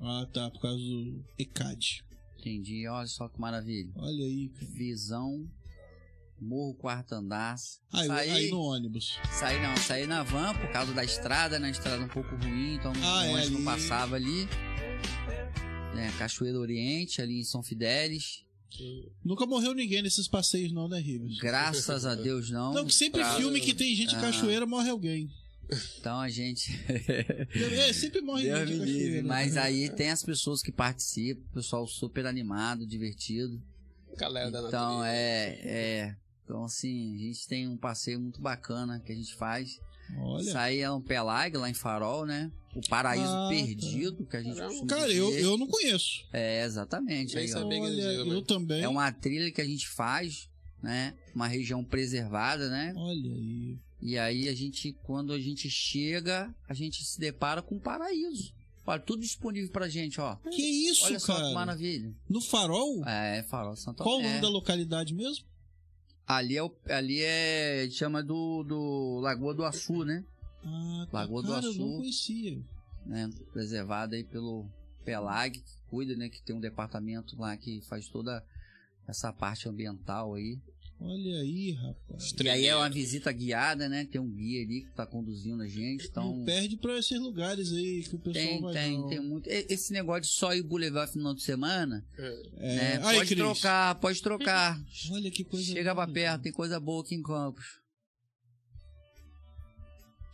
[0.00, 0.50] Ah, tá.
[0.50, 2.02] Por causa do ECAD.
[2.38, 3.90] Entendi, olha só que maravilha.
[3.96, 4.50] Olha aí.
[4.74, 5.46] Visão,
[6.40, 7.56] morro quarto andar.
[7.92, 9.18] Aí, saí, aí no ônibus.
[9.38, 11.68] saí não, saí na van por causa da estrada, né?
[11.68, 14.48] A estrada um pouco ruim, então Ah, o é ônibus não passava ali.
[15.96, 18.44] É, Cachoeira Oriente, ali em São Fidélis.
[19.22, 21.36] Nunca morreu ninguém nesses passeios, não, né, Rivers?
[21.38, 22.72] Graças a Deus não.
[22.72, 24.20] Não, que sempre Pra- filme que tem gente Ah.
[24.20, 25.28] cachoeira morre alguém.
[26.00, 26.70] Então a gente.
[26.88, 28.92] É, sempre morre Deus me em livre.
[29.02, 29.28] cachoeira.
[29.28, 33.60] Mas aí tem as pessoas que participam, o pessoal super animado, divertido.
[34.16, 35.16] Galera da Então natureza.
[35.16, 36.16] é, é.
[36.44, 39.78] Então assim, a gente tem um passeio muito bacana que a gente faz.
[40.18, 40.50] Olha.
[40.52, 42.50] Sair é um Pelag lá em Farol, né?
[42.74, 43.48] O paraíso Ah, tá.
[43.48, 44.86] perdido, que a gente Caramba.
[44.86, 45.42] Cara, eu, dizer.
[45.44, 46.24] eu não conheço.
[46.32, 47.38] É, exatamente.
[47.38, 48.82] Aí, Olha, eu também.
[48.82, 50.48] É uma trilha que a gente faz,
[50.82, 51.14] né?
[51.34, 52.92] Uma região preservada, né?
[52.96, 53.78] Olha aí.
[54.02, 58.54] E aí a gente, quando a gente chega, a gente se depara com um paraíso.
[58.86, 60.36] Olha, tudo disponível pra gente, ó.
[60.50, 61.48] Que isso, Olha só cara?
[61.48, 62.12] que maravilha.
[62.28, 63.04] No farol?
[63.06, 64.28] É, Farol Santo Qual o é.
[64.28, 65.44] nome da localidade mesmo?
[66.26, 70.24] Ali é, o, ali é, chama do, do Lagoa do Açu, né?
[70.64, 71.18] Ah, tá.
[71.20, 71.78] Lagoa do Cara, eu Açu.
[71.78, 72.58] não conhecia.
[73.06, 73.30] né?
[73.52, 74.66] Preservada aí pelo
[75.04, 76.28] Pelag, que cuida, né?
[76.28, 78.44] Que tem um departamento lá que faz toda
[79.06, 80.58] essa parte ambiental aí.
[81.02, 82.34] Olha aí, rapaz.
[82.42, 84.04] E aí é uma visita guiada, né?
[84.04, 86.36] Tem um guia ali que tá conduzindo a gente, então...
[86.36, 89.08] Não perde pra esses lugares aí que o pessoal Tem, vai tem, não.
[89.08, 89.46] tem muito.
[89.48, 92.76] Esse negócio de só ir Boulevard final de semana, É.
[92.76, 93.00] né?
[93.02, 93.38] Aí, pode Cris.
[93.38, 94.78] trocar, pode trocar.
[95.12, 96.42] Olha que coisa Chega pra linda, perto, cara.
[96.42, 97.64] tem coisa boa aqui em Campos.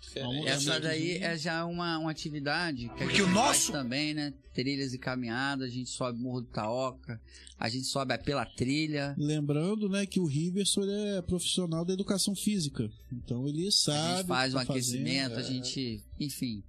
[0.07, 0.47] Diferente.
[0.49, 4.15] Essa daí é já uma, uma atividade que a Porque gente o faz nosso- também,
[4.15, 4.33] né?
[4.55, 7.21] Trilhas e caminhadas, a gente sobe Morro do Taoca,
[7.59, 9.15] a gente sobe pela trilha.
[9.19, 12.89] Lembrando, né, que o Riverson é profissional da educação física.
[13.13, 13.99] Então ele sabe.
[13.99, 15.45] a gente faz o um tá aquecimento, fazendo.
[15.47, 16.63] a gente, enfim,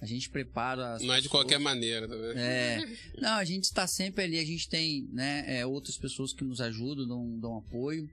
[0.00, 0.94] a gente prepara.
[0.94, 1.42] as Não é de pessoas.
[1.42, 2.38] qualquer maneira, tá vendo?
[2.38, 2.86] É,
[3.18, 6.60] não, a gente está sempre ali, a gente tem né, é, outras pessoas que nos
[6.62, 8.08] ajudam, dão, dão apoio,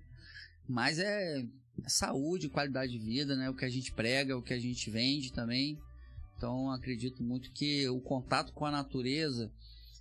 [0.68, 1.46] mas é, é
[1.88, 3.50] saúde, qualidade de vida, né?
[3.50, 5.78] O que a gente prega, o que a gente vende também.
[6.38, 9.52] Então acredito muito que o contato com a natureza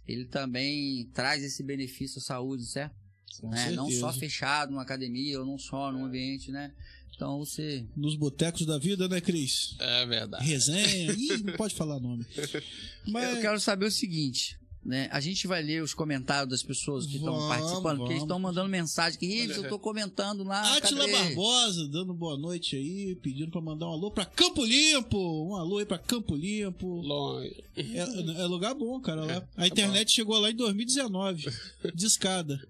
[0.07, 2.95] ele também traz esse benefício à saúde, certo?
[3.41, 3.71] Com Né?
[3.71, 6.73] Não só fechado numa academia ou não só num ambiente, né?
[7.15, 7.87] Então você.
[7.97, 9.77] Nos botecos da vida, né, Cris?
[9.79, 10.45] É verdade.
[10.45, 11.13] Resenha.
[11.13, 12.27] Ih, não pode falar nome.
[13.09, 15.09] Mas Eu quero saber o seguinte, né?
[15.13, 18.23] A gente vai ler os comentários das pessoas que estão Vamos, participando, porque eles vamos.
[18.23, 20.61] estão mandando mensagem que, eu tô comentando lá.
[20.77, 25.19] Átila cadê?" Barbosa dando boa noite aí, pedindo pra mandar um alô pra Campo Limpo.
[25.49, 27.01] Um alô aí pra Campo Limpo.
[27.01, 27.63] Longe.
[27.77, 27.99] É,
[28.43, 29.25] é lugar bom, cara.
[29.25, 29.43] Lá.
[29.57, 31.49] A internet chegou lá em 2019.
[31.95, 32.61] Discada.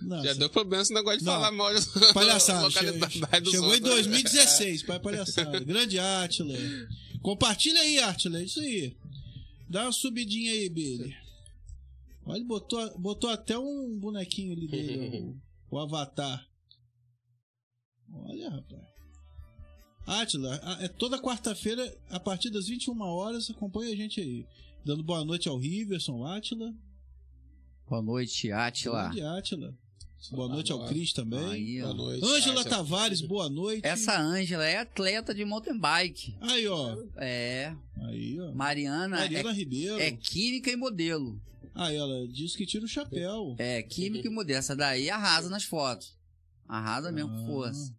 [0.00, 1.32] Nossa, Já deu problema esse negócio de Não.
[1.34, 2.70] falar mal de Palhaçada.
[2.70, 3.80] Chegou em outros.
[3.80, 5.60] 2016, pai palhaçada.
[5.60, 6.54] Grande Átila.
[7.20, 8.42] Compartilha aí, Átila.
[8.42, 8.94] Isso aí.
[9.68, 11.16] Dá uma subidinha aí, Billy.
[12.26, 15.36] Olha, ele botou, botou até um bonequinho ali dele,
[15.70, 16.46] o, o Avatar.
[18.12, 18.82] Olha, rapaz.
[20.06, 24.46] Átila, a- é toda quarta-feira, a partir das 21 horas, acompanha a gente aí.
[24.84, 26.74] Dando boa noite ao Riverson, Átila.
[27.88, 29.04] Boa noite, Atila.
[29.04, 29.78] Grande Átila.
[30.32, 31.44] Boa noite ao Cris também.
[31.50, 31.80] Aí.
[31.80, 32.24] Boa noite.
[32.24, 32.70] Ângela Kátia.
[32.70, 33.86] Tavares, boa noite.
[33.86, 36.36] Essa Ângela é atleta de mountain bike.
[36.40, 36.96] Aí, ó.
[37.16, 37.74] É.
[38.08, 38.52] Aí, ó.
[38.52, 39.98] Mariana Mariana Ribeiro.
[40.00, 41.40] é, é química e modelo.
[41.74, 43.54] Aí ela diz que tira o chapéu.
[43.58, 44.58] É, química e modelo.
[44.58, 46.16] Essa daí arrasa nas fotos.
[46.68, 47.46] Arrasa mesmo com Ah.
[47.46, 47.94] força.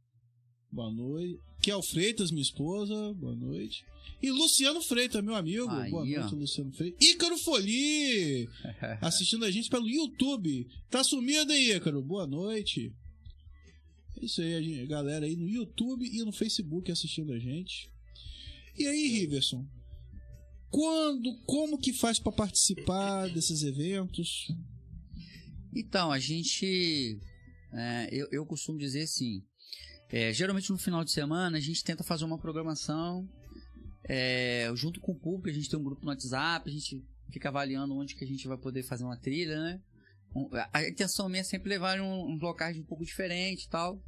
[0.71, 1.39] Boa noite.
[1.61, 3.83] Kel Freitas, minha esposa, boa noite.
[4.21, 5.69] E Luciano Freitas, meu amigo.
[5.69, 6.37] Aí, boa noite, ó.
[6.37, 7.07] Luciano Freitas.
[7.07, 8.47] Ícaro Foli,
[9.01, 10.67] assistindo a gente pelo YouTube.
[10.89, 12.01] Tá sumido aí, Ícaro?
[12.01, 12.93] Boa noite.
[14.17, 17.91] É isso aí, a gente- galera aí no YouTube e no Facebook assistindo a gente.
[18.77, 19.65] E aí, Riverson?
[20.69, 24.47] Quando, como que faz pra participar desses eventos?
[25.73, 27.19] Então, a gente.
[27.73, 29.41] é, eu, eu costumo dizer assim.
[30.09, 33.27] é, geralmente no final de semana a gente tenta fazer uma programação
[34.07, 35.49] é, junto com o público.
[35.49, 38.47] A gente tem um grupo no WhatsApp, a gente fica avaliando onde que a gente
[38.47, 39.79] vai poder fazer uma trilha, né?
[40.35, 43.69] Um, A intenção minha é sempre levar em um, uns locais um pouco diferentes e
[43.69, 43.99] tal.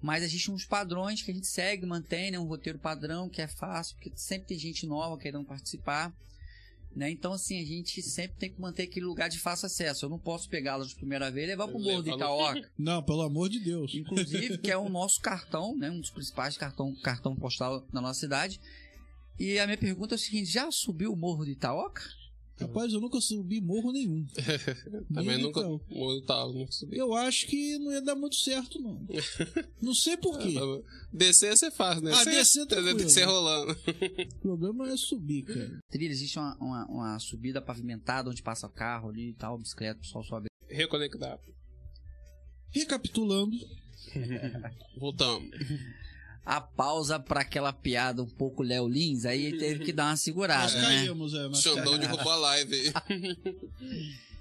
[0.00, 2.38] Mas a gente tem uns padrões que a gente segue, mantém, né?
[2.38, 6.12] Um roteiro padrão que é fácil, porque sempre tem gente nova querendo participar.
[6.94, 7.10] Né?
[7.10, 10.04] Então, assim, a gente sempre tem que manter aquele lugar de fácil acesso.
[10.04, 12.70] Eu não posso pegá-las de primeira vez e levar pro Morro no- Itaoca.
[12.76, 13.94] Não, pelo amor de Deus.
[13.94, 15.90] Inclusive, que é o nosso cartão, né?
[15.90, 18.60] Um dos principais cartão, cartão postal da nossa cidade.
[19.38, 22.02] E a minha pergunta é o seguinte: já subiu o Morro de Itaoca?
[22.60, 24.24] Rapaz, eu nunca subi morro nenhum.
[25.12, 25.58] Também nunca.
[25.60, 25.80] então.
[25.90, 26.96] Morro tal, nunca subi.
[26.96, 29.04] Eu acho que não ia dar muito certo, não.
[29.82, 30.54] Não sei por quê.
[31.12, 32.12] Descer ia ser fácil, né?
[32.12, 32.98] Ah, Você- descer você tranquilo.
[32.98, 33.72] Tem que ser rolando.
[33.72, 35.80] O problema é subir, cara.
[35.90, 40.02] Trilha, existe uma, uma, uma subida pavimentada onde passa carro ali e tal, bicicleta, o
[40.02, 40.46] pessoal sobe.
[40.68, 41.40] Reconectar.
[42.70, 43.56] Recapitulando,
[44.98, 45.50] Voltamos.
[46.44, 50.16] A pausa pra aquela piada um pouco Léo Lins, aí ele teve que dar uma
[50.16, 51.06] segurada, nós né?
[51.06, 51.48] caímos, é.
[51.48, 52.00] Nós Xandão caímos.
[52.00, 52.92] derrubou a live aí.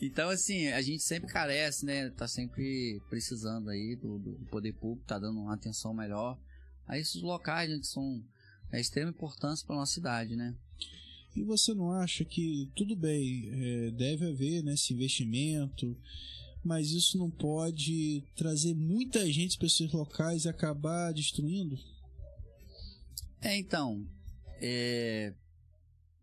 [0.00, 2.10] Então, assim, a gente sempre carece, né?
[2.10, 6.38] Tá sempre precisando aí do, do poder público, tá dando uma atenção melhor
[6.86, 8.22] a esses locais, né, que são
[8.70, 10.54] é, extrema importância para nossa cidade, né?
[11.34, 15.96] E você não acha que, tudo bem, é, deve haver né, esse investimento,
[16.66, 21.76] mas isso não pode trazer muita gente para esses locais e acabar destruindo?
[23.40, 24.04] É, então,
[24.60, 25.32] é,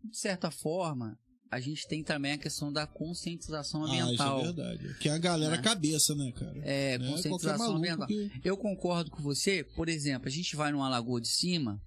[0.04, 1.18] de certa forma,
[1.50, 4.40] a gente tem também a questão da conscientização Ah, isso ambiental.
[4.40, 4.94] é verdade.
[4.98, 5.62] Que é a galera Né?
[5.62, 6.58] cabeça, né, cara?
[6.64, 8.06] É, é qualquer conscientização ambiental.
[8.06, 8.30] que...
[8.44, 9.64] Eu concordo com você.
[9.64, 11.80] Por exemplo, a gente vai numa lagoa de cima,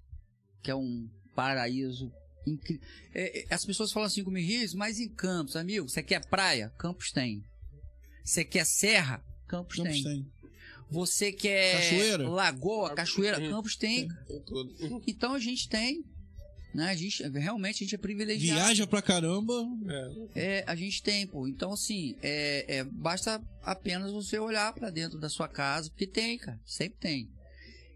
[0.64, 2.12] que é um paraíso
[2.48, 2.82] incrível.
[3.50, 6.70] as pessoas falam assim comigo, Rios, mas em Campos, amigo, você quer praia?
[6.80, 7.44] Campos tem.
[8.28, 9.24] Você quer serra?
[9.48, 10.04] Campos, Campos tem.
[10.04, 10.32] tem.
[10.92, 12.30] Você quer Cachoeira?
[12.30, 13.40] lagoa, cachoeira?
[13.40, 14.10] Campos tem.
[15.08, 16.04] Então a gente tem.
[16.74, 16.90] Né?
[16.90, 18.60] A gente, realmente a gente é privilegiado.
[18.60, 19.54] Viaja pra caramba.
[20.36, 20.58] É.
[20.60, 21.48] É, a gente tem, pô.
[21.48, 26.38] Então, assim, é, é, basta apenas você olhar pra dentro da sua casa, porque tem,
[26.38, 26.60] cara.
[26.66, 27.30] Sempre tem.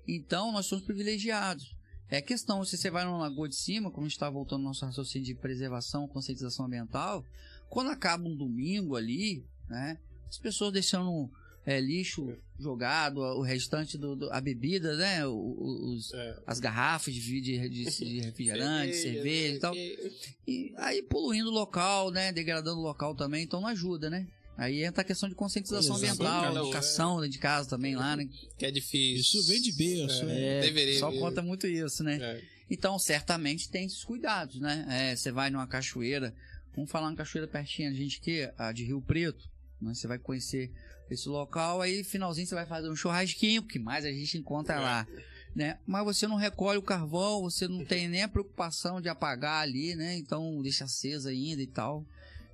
[0.08, 1.76] Então, nós somos privilegiados.
[2.08, 4.68] É questão, se você vai numa lagoa de cima, como a gente está voltando ao
[4.70, 7.26] nosso raciocínio de preservação, conscientização ambiental,
[7.70, 9.98] quando acaba um domingo ali, né?
[10.32, 11.30] As pessoas deixando
[11.66, 15.28] é, lixo jogado, o restante do, do- a bebida, né?
[15.28, 16.38] Os- É.
[16.48, 17.84] as garrafas de, de, de,
[18.22, 19.74] refrigerante, cerveja e tal.
[19.74, 20.12] que-
[20.48, 22.32] E aí poluindo o local, né?
[22.32, 24.26] Degradando o local também, então não ajuda, né?
[24.58, 28.28] Aí entra a questão de conscientização ambiental, educação dentro de casa também lá, né?
[28.58, 29.40] Que é difícil.
[29.42, 30.60] Isso vem de berço, é.
[30.60, 32.18] É, deveria só conta muito isso, né?
[32.22, 32.42] É.
[32.70, 34.86] Então, certamente tem esses cuidados, né?
[34.90, 36.34] É, você vai numa cachoeira,
[36.76, 39.50] vamos falar uma cachoeira pertinho, a gente que a de Rio Preto,
[39.82, 39.94] né?
[39.94, 40.72] Você vai conhecer
[41.10, 45.08] esse local, aí finalzinho você vai fazer um churrasquinho, porque mais a gente encontra lá,
[45.56, 45.78] né?
[45.86, 49.94] Mas você não recolhe o carvão, você não tem nem a preocupação de apagar ali,
[49.96, 50.16] né?
[50.18, 52.06] Então deixa acesa ainda e tal.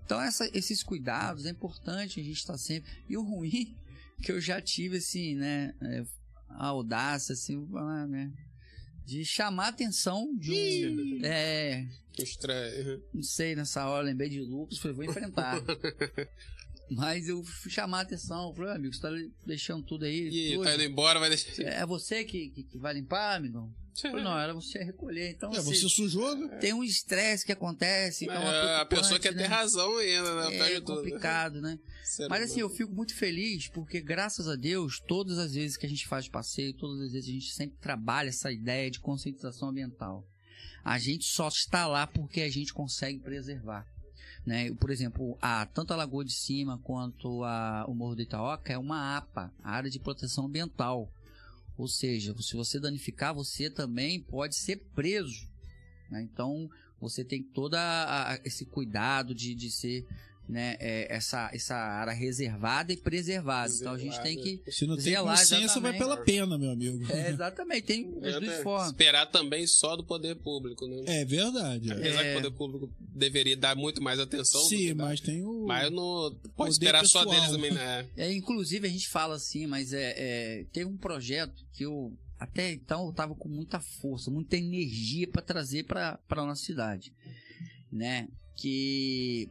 [0.05, 2.89] Então essa- esses cuidados é importante a gente estar sempre.
[3.07, 3.75] E o ruim
[4.23, 5.75] que eu já tive assim, né?
[5.81, 6.03] é,
[6.49, 7.57] a audácia, assim,
[8.09, 8.31] né?
[9.05, 11.19] De chamar a atenção de um.
[11.23, 13.03] É, Estranho.
[13.13, 15.61] não sei, nessa hora lembrei de Lucas, falei, vou enfrentar.
[16.89, 19.09] Mas eu fui chamar a atenção, falei, amigo, você tá
[19.45, 20.29] deixando tudo aí.
[20.29, 20.63] E tudo.
[20.63, 21.61] tá indo embora, vai deixar.
[21.63, 23.73] É você que, que, que vai limpar, amigão?
[24.03, 25.31] Eu falei, não, era você recolher.
[25.31, 26.55] Então, É, assim, você sujou, né?
[26.59, 28.25] tem um estresse que acontece.
[28.25, 29.41] Então É, a pessoa quer né?
[29.43, 30.55] ter razão ainda, né?
[30.55, 30.95] É Perde tudo.
[30.97, 31.79] complicado, né?
[32.03, 35.85] Ser Mas assim, eu fico muito feliz porque, graças a Deus, todas as vezes que
[35.85, 39.69] a gente faz passeio, todas as vezes a gente sempre trabalha essa ideia de conscientização
[39.69, 40.23] ambiental.
[40.85, 43.85] A gente só está lá porque a gente consegue preservar.
[44.47, 44.73] Né?
[44.75, 48.77] Por exemplo, a, tanto a Lagoa de Cima quanto a, o Morro do Itaoca é
[48.77, 51.11] uma APA, Área de Proteção Ambiental.
[51.77, 55.45] Ou seja, se você danificar, você também pode ser preso.
[56.09, 56.21] né?
[56.21, 57.75] Então, você tem todo
[58.45, 60.07] esse cuidado de, de ser
[60.47, 63.73] né, é, essa, essa área reservada e preservada.
[63.73, 64.71] Então, a gente tem que.
[64.71, 67.05] Se não tem Zelar, consciência, vai pela pena, meu amigo.
[67.11, 68.87] É, exatamente, tem as É, duas formas.
[68.87, 71.03] Esperar também só do poder público, né?
[71.05, 71.91] É verdade.
[71.91, 71.93] é.
[71.93, 72.31] Apesar que É.
[72.31, 74.61] o poder público deveria dar muito mais atenção.
[74.61, 75.65] do Sim, mas tem o.
[75.67, 77.35] Mas não pode esperar só pessoal.
[77.35, 78.07] deles também, né?
[78.15, 82.71] É, inclusive, a gente fala assim, mas é, é, tem um projeto que eu até
[82.71, 87.11] então eu tava com muita força, muita energia para trazer para a nossa cidade,
[87.91, 88.27] né?
[88.55, 89.49] Que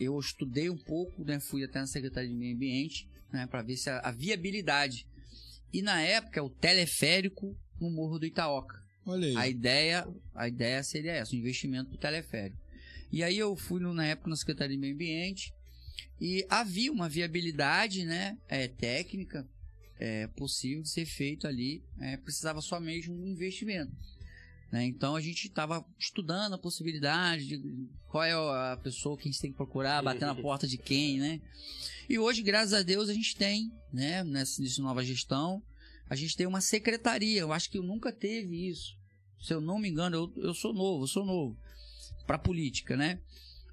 [0.00, 1.40] eu estudei um pouco, né?
[1.40, 3.46] Fui até na Secretaria de Meio Ambiente, né?
[3.46, 5.06] Para ver se a, a viabilidade.
[5.72, 8.82] E na época o teleférico no Morro do Itaoca.
[9.36, 12.60] A ideia, a ideia seria essa, um investimento do teleférico.
[13.10, 15.52] E aí eu fui na época na Secretaria de Meio Ambiente
[16.20, 19.48] e havia uma viabilidade, né, é, técnica
[19.98, 21.82] é, possível de ser feito ali.
[22.00, 23.92] é, precisava só mesmo um investimento.
[24.70, 24.84] Né?
[24.84, 29.40] Então a gente estava estudando a possibilidade de qual é a pessoa que a gente
[29.40, 31.40] tem que procurar, bater na porta de quem, né?
[32.08, 35.62] E hoje, graças a Deus, a gente tem, né, nessa, nessa nova gestão,
[36.08, 37.40] a gente tem uma secretaria.
[37.40, 38.96] Eu acho que eu nunca teve isso.
[39.40, 41.56] Se eu não me engano, eu, eu sou novo, eu sou novo
[42.26, 43.20] para política, né?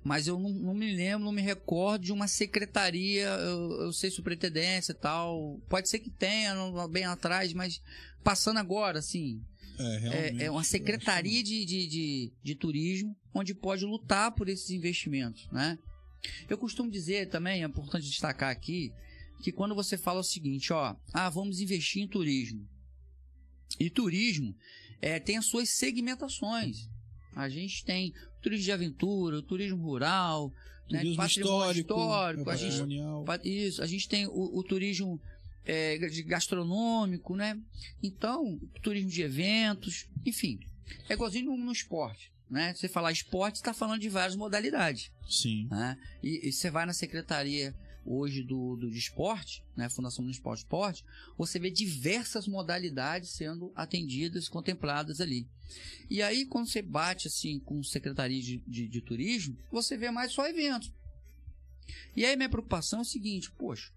[0.04, 4.12] Mas eu não, não me lembro, não me recordo de uma secretaria, eu, eu sei
[4.12, 5.60] superintendência e tal.
[5.68, 7.82] Pode ser que tenha não- bem atrás, mas
[8.24, 9.42] passando agora, assim,
[9.80, 14.70] É, é, é uma secretaria de, de, de, de turismo onde pode lutar por esses
[14.70, 15.78] investimentos, né?
[16.50, 18.92] Eu costumo dizer também, é importante destacar aqui,
[19.44, 22.68] que quando você fala o seguinte, ó, ah, vamos investir em turismo.
[23.80, 24.56] E turismo
[25.02, 26.88] é, tem as suas segmentações.
[27.36, 30.52] A gente tem turismo de aventura, o turismo rural,
[30.90, 32.88] né, Turismo patrimônio histórico, histórico, a gente
[33.44, 35.20] Isso, a gente tem o, o turismo
[35.66, 37.60] é, de gastronômico, né?
[38.02, 40.60] Então, turismo de eventos, enfim.
[41.10, 42.74] É igualzinho no, esporte, né?
[42.74, 45.68] Você falar esporte, está falando de várias modalidades, Sim.
[45.70, 45.98] né?
[46.22, 49.90] E, e você vai na secretaria hoje do, do de esporte, né?
[49.90, 51.04] Fundação Municipal de Esporte,
[51.36, 55.48] você vê diversas modalidades sendo atendidas, contempladas ali.
[56.10, 60.32] E aí, quando você bate assim com secretaria de, de, de turismo, você vê mais
[60.32, 60.94] só eventos.
[62.16, 63.92] E aí minha preocupação é o seguinte, poxa,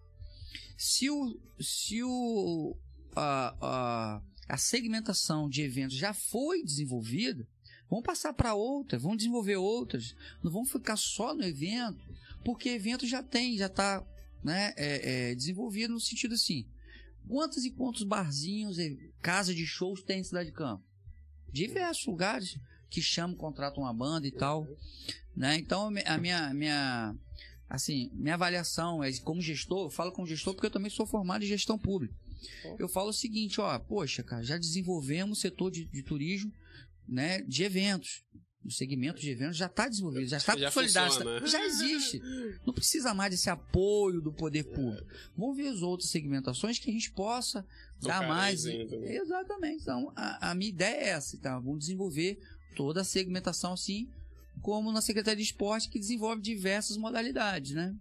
[0.76, 2.76] se o se o
[3.14, 7.46] a, a, a segmentação de eventos já foi desenvolvida,
[7.90, 12.02] vamos passar para outras, vamos desenvolver outras, não vamos ficar só no evento,
[12.44, 14.06] porque evento já tem, já está
[14.42, 16.66] né, é, é, desenvolvido no sentido assim,
[17.26, 18.76] quantos e quantos barzinhos,
[19.20, 20.84] casas de shows tem em Cidade de Campo?
[21.50, 24.66] Diversos lugares que chamam, contratam uma banda e tal,
[25.36, 25.56] né?
[25.56, 27.14] Então a minha minha
[27.68, 31.44] assim, minha avaliação é como gestor, eu falo como gestor porque eu também sou formado
[31.44, 32.14] em gestão pública.
[32.78, 36.52] Eu falo o seguinte, ó, poxa, cara, já desenvolvemos o setor de, de turismo,
[37.06, 38.22] né, de eventos.
[38.64, 41.46] O segmento de eventos já está desenvolvido, já está consolidado, funciona.
[41.46, 42.20] já existe.
[42.66, 45.06] Não precisa mais desse apoio do poder público.
[45.36, 47.62] Vamos ver as outras segmentações que a gente possa
[48.02, 48.64] dar Tocar mais.
[48.64, 49.16] neles ainda, né?
[49.16, 49.82] Exatamente.
[49.82, 51.36] Então, a, a minha ideia é essa.
[51.36, 52.38] Então, vamos desenvolver
[52.76, 54.10] toda a segmentação assim,
[54.62, 57.94] como na Secretaria de Esporte, que desenvolve diversas modalidades, né?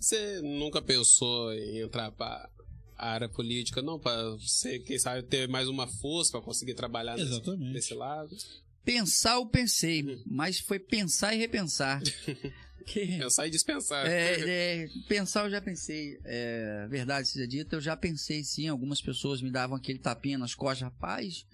[0.00, 2.48] Você nunca pensou em entrar pra
[2.96, 7.16] a área política, não, para você, quem sabe, ter mais uma força para conseguir trabalhar
[7.16, 7.72] nesse, Exatamente.
[7.72, 8.36] desse lado.
[8.84, 12.00] Pensar eu pensei, mas foi pensar e repensar.
[12.86, 14.06] Que- Pensar e dispensar.
[14.06, 16.18] É, é, pensar eu já pensei.
[16.24, 18.66] É, verdade seja dita, eu já pensei sim.
[18.66, 20.80] Algumas pessoas me davam aquele tapinha nas costas.
[20.90, 21.44] Rapaz,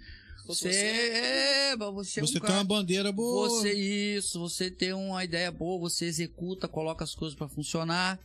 [0.47, 3.49] você, é, mas você, é um Você tem cara- uma bandeira boa.
[3.49, 8.18] Você, isso, você tem uma ideia boa, você executa, coloca as coisas pra funcionar,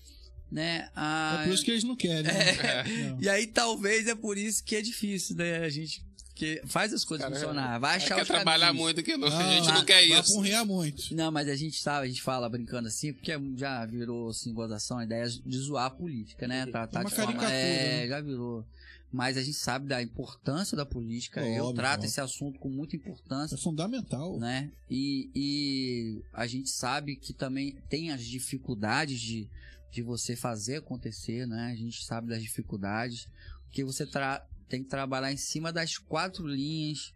[0.52, 0.90] né?
[0.96, 2.24] Ah, É por isso que eles não querem.
[2.24, 2.34] né?
[2.60, 2.84] É.
[3.10, 3.22] Não.
[3.22, 5.60] E aí talvez é por isso que é difícil, né?
[5.60, 8.86] A gente que faz as coisas Cara, funcionar, vai achar quer os trabalhar caminhos.
[8.86, 10.34] muito que não, Não, a gente vai- não quer vai isso.
[10.34, 11.14] porrear muito.
[11.14, 15.00] Não, mas a gente sabe, a gente fala brincando assim, porque já virou assim, gozação,
[15.00, 16.66] a ideia de zoar a política, né?
[16.68, 17.34] Tratar Uma de forma.
[17.34, 18.08] caricatura, É, né?
[18.08, 18.66] já virou.
[19.12, 21.42] Mas a gente sabe da importância da política.
[21.42, 22.08] eu Óbvio, trato óbvio.
[22.08, 23.56] esse assunto com muita importância.
[23.56, 24.38] É fundamental.
[24.38, 24.72] né?
[24.90, 29.50] E, e a gente sabe que também tem as dificuldades de,
[29.92, 31.72] de você fazer acontecer, né?
[31.72, 33.28] A gente sabe das dificuldades,
[33.72, 37.12] que você tra- tem que trabalhar em cima das quatro linhas,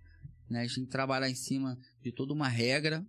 [0.50, 0.62] né?
[0.62, 3.06] A gente tem que trabalhar em cima de toda uma regra.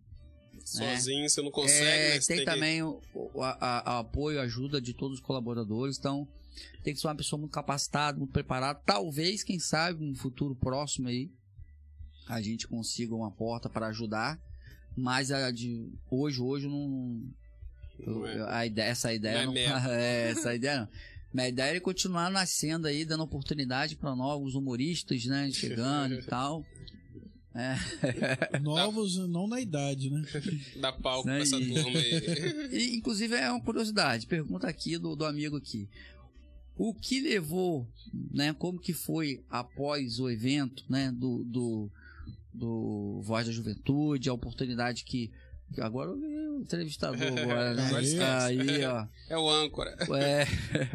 [0.65, 2.21] Sozinho você não consegue, É, né?
[2.21, 5.25] Você tem, tem que- também o, o- a- a- apoio, a ajuda de todos os
[5.25, 5.99] colaboradores.
[5.99, 6.29] Então,
[6.83, 8.81] tem que ser uma pessoa muito capacitada, muito preparada.
[8.85, 11.31] Talvez, quem sabe, no futuro próximo aí,
[12.29, 14.39] a gente consiga uma porta para ajudar.
[14.97, 17.21] Mas a de hoje, hoje não.
[18.07, 18.55] Não é.
[18.55, 20.89] a ideia, essa ideia Não é não, é, essa ideia não.
[21.33, 25.51] Minha ideia é continuar nascendo aí, dando oportunidade para novos humoristas, né?
[25.51, 26.65] Chegando e tal.
[28.63, 30.25] Novos, não na idade, né?
[30.77, 32.69] Dá palco pra essa turma aí.
[32.73, 34.27] E, inclusive, é uma curiosidade.
[34.27, 35.89] Pergunta aqui do, do amigo aqui.
[36.77, 37.87] O que levou,
[38.33, 38.53] né?
[38.53, 41.13] Como que foi após o evento, né?
[41.13, 41.91] Do, do,
[42.53, 45.31] do Voz da Juventude, a oportunidade que...
[45.79, 47.91] Agora eu vi o entrevistador agora, né?
[48.43, 49.07] Aí, ó.
[49.29, 49.97] É o âncora.
[50.21, 50.45] É,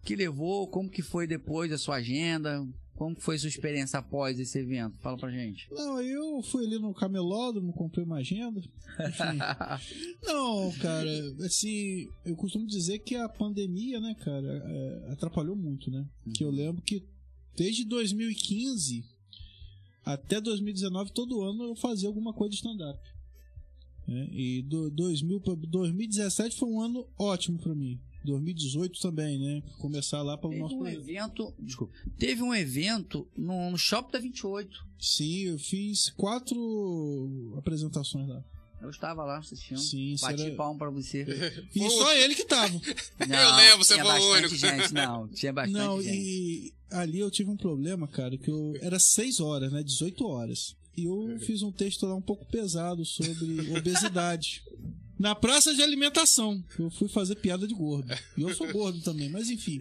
[0.00, 2.66] o que levou, como que foi depois da sua agenda?
[3.00, 4.98] Como foi sua experiência após esse evento?
[4.98, 5.66] Fala pra gente.
[5.72, 8.60] Não, eu fui ali no camelódromo, comprei uma agenda.
[8.60, 9.38] Enfim.
[10.22, 11.10] Não, cara,
[11.42, 16.06] assim, eu costumo dizer que a pandemia, né, cara, é, atrapalhou muito, né?
[16.34, 17.02] Que eu lembro que
[17.56, 19.02] desde 2015
[20.04, 23.00] até 2019, todo ano eu fazia alguma coisa de stand-up.
[24.06, 24.28] né?
[24.30, 27.98] E do, 2000 pra 2017 foi um ano ótimo pra mim.
[28.24, 29.62] 2018 também, né?
[29.78, 31.00] Começar lá para o Teve nosso um projeto.
[31.00, 34.68] evento, desculpa, teve um evento no, no Shopping da 28.
[34.98, 38.42] Sim, eu fiz quatro apresentações lá.
[38.82, 39.78] Eu estava lá assistindo.
[39.78, 41.24] Sim, Bati era- palma pra você.
[41.74, 42.72] E só ele que tava.
[43.28, 44.56] Não, lembro, você tinha foi o bastante único.
[44.56, 45.28] gente, não.
[45.28, 46.16] Tinha bastante Não, gente.
[46.18, 49.82] e ali eu tive um problema, cara, que eu era 6 horas, né?
[49.82, 50.74] 18 horas.
[50.96, 54.62] E eu fiz um texto lá um pouco pesado sobre obesidade.
[55.20, 56.64] Na praça de alimentação.
[56.78, 58.10] Eu fui fazer piada de gordo.
[58.38, 59.78] E eu sou gordo também, mas enfim.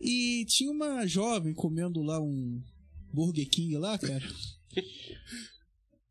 [0.00, 2.60] E tinha uma jovem comendo lá um
[3.12, 4.28] Burger King lá, cara.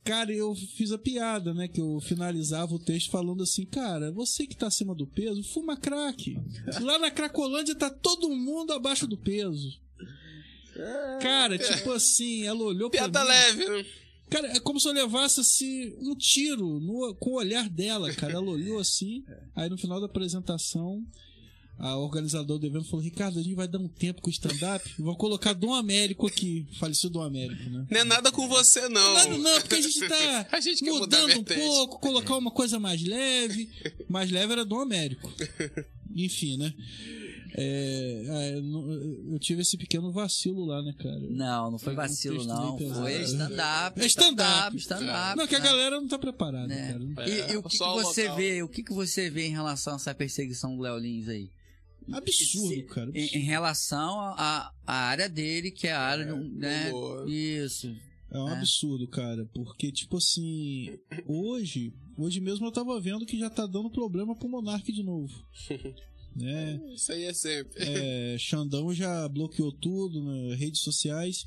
[0.05, 1.67] Cara, eu fiz a piada, né?
[1.67, 5.75] Que eu finalizava o texto falando assim, cara, você que tá acima do peso, fuma
[5.75, 6.37] crack.
[6.81, 9.77] Lá na Cracolândia tá todo mundo abaixo do peso.
[11.21, 13.27] Cara, tipo assim, ela olhou pra Piada mim.
[13.29, 13.85] leve, né?
[14.31, 18.33] Cara, é como se eu levasse assim um tiro no- com o olhar dela, cara.
[18.33, 19.23] Ela olhou assim,
[19.55, 21.05] aí no final da apresentação,
[21.77, 24.89] a organizadora do evento falou: Ricardo, a gente vai dar um tempo com o stand-up.
[24.99, 26.65] Vou colocar Dom Américo aqui.
[26.79, 27.85] Falecido Dom Américo, né?
[27.91, 29.13] Não é nada com você, não.
[29.29, 33.01] Não, não, porque a gente tá A gente mudando um pouco, colocar uma coisa mais
[33.03, 33.69] leve.
[34.07, 35.31] Mais leve era Dom Américo.
[36.15, 36.73] Enfim, né?
[37.53, 38.23] É,
[38.57, 38.91] é, não-
[39.33, 41.19] eu tive esse pequeno vacilo lá, né, cara?
[41.29, 42.77] Não, não foi vacilo, não.
[42.77, 44.01] Foi stand-up.
[44.01, 44.77] É stand-up.
[44.77, 45.37] stand-up.
[45.37, 45.65] Não, que a né?
[45.65, 46.93] galera não tá preparada, Né?
[47.15, 47.29] cara.
[47.29, 48.37] E, e o que, que você local.
[48.37, 48.63] vê?
[48.63, 51.49] O que, que você vê em relação a essa perseguição do Léo Lins aí?
[52.11, 53.11] Absurdo, Se- cara.
[53.13, 56.91] Em, em relação à área dele, que é a área do, né?
[57.27, 57.93] Isso.
[58.31, 58.53] É um É.
[58.53, 59.45] absurdo, cara.
[59.53, 60.97] Porque, tipo assim,
[61.27, 65.33] hoje, hoje mesmo eu tava vendo que já tá dando problema pro Monark de novo.
[66.35, 66.79] né?
[66.93, 67.83] Isso aí é sempre.
[67.83, 71.45] É, Xandão já bloqueou tudo nas redes sociais.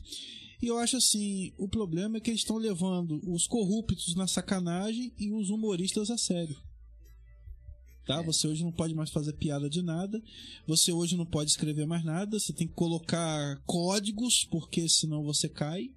[0.62, 5.12] E eu acho assim, o problema é que eles estão levando os corruptos na sacanagem
[5.18, 6.56] e os humoristas a sério.
[8.06, 8.20] Tá?
[8.22, 10.22] Você hoje não pode mais fazer piada de nada.
[10.66, 12.38] Você hoje não pode escrever mais nada.
[12.38, 15.90] Você tem que colocar códigos, porque senão você cai.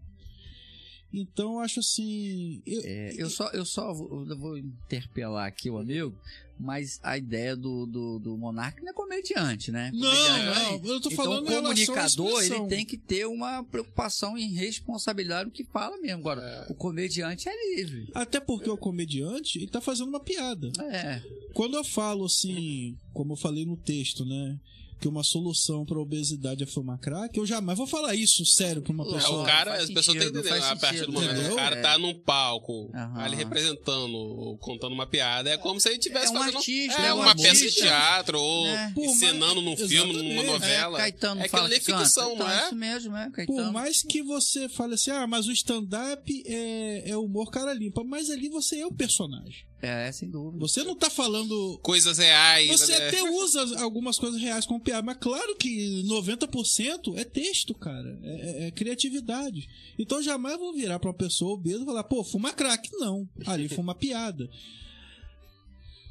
[1.14, 2.62] Então eu acho assim.
[2.66, 6.18] Eu, É, eu só, eu só vou, eu vou interpelar aqui o amigo,
[6.60, 9.92] mas a ideia do, do, do Monark não é comediante, né?
[9.94, 13.26] Não, Comediante- não, eu tô então, falando o relação à comunicador, ele tem que ter
[13.28, 16.20] uma preocupação em responsabilidade no que fala mesmo.
[16.20, 16.72] Agora, É.
[16.72, 18.10] o comediante é livre.
[18.14, 20.72] Até porque o comediante ele tá fazendo uma piada.
[20.92, 21.22] É.
[21.54, 24.58] Quando eu falo assim, como eu falei no texto, né?
[25.00, 28.92] Que uma solução pra obesidade é fumar crack, eu jamais vou falar isso sério pra
[28.94, 29.44] uma É, É, pessoa.
[29.44, 30.64] o cara, as pessoas têm que entender.
[30.64, 31.82] A partir do momento que o cara É.
[31.82, 33.20] tá num palco, Aham.
[33.22, 37.08] ali representando, contando uma piada, é como se ele tivesse É um fazendo artista, é,
[37.08, 37.82] é um uma peça de artista.
[37.82, 38.92] teatro, ou É.
[38.94, 40.46] Por mais- encenando num filme, numa Exatamente.
[40.52, 40.98] novela.
[40.98, 42.04] É, Caetano é aquilo ali é que canta.
[42.04, 42.66] ficção, Então, não é?
[42.66, 43.74] isso mesmo, é, Por Caetano.
[43.74, 48.30] mais que você fale assim, ah, mas o stand-up é, é humor cara limpa, mas
[48.30, 49.67] ali você é o personagem.
[49.82, 50.60] É, sem dúvida.
[50.60, 51.78] Você não tá falando.
[51.84, 52.68] Coisas reais.
[52.68, 53.08] Você né?
[53.10, 58.20] até usa algumas coisas reais como piada, mas claro que 90% é texto, cara.
[58.24, 58.30] É,
[58.64, 59.68] é- é criatividade.
[60.00, 62.90] Então jamais vou virar pra uma pessoa obesa e falar, pô, fuma crack.
[62.94, 63.30] Não.
[63.46, 64.50] Ali fuma piada.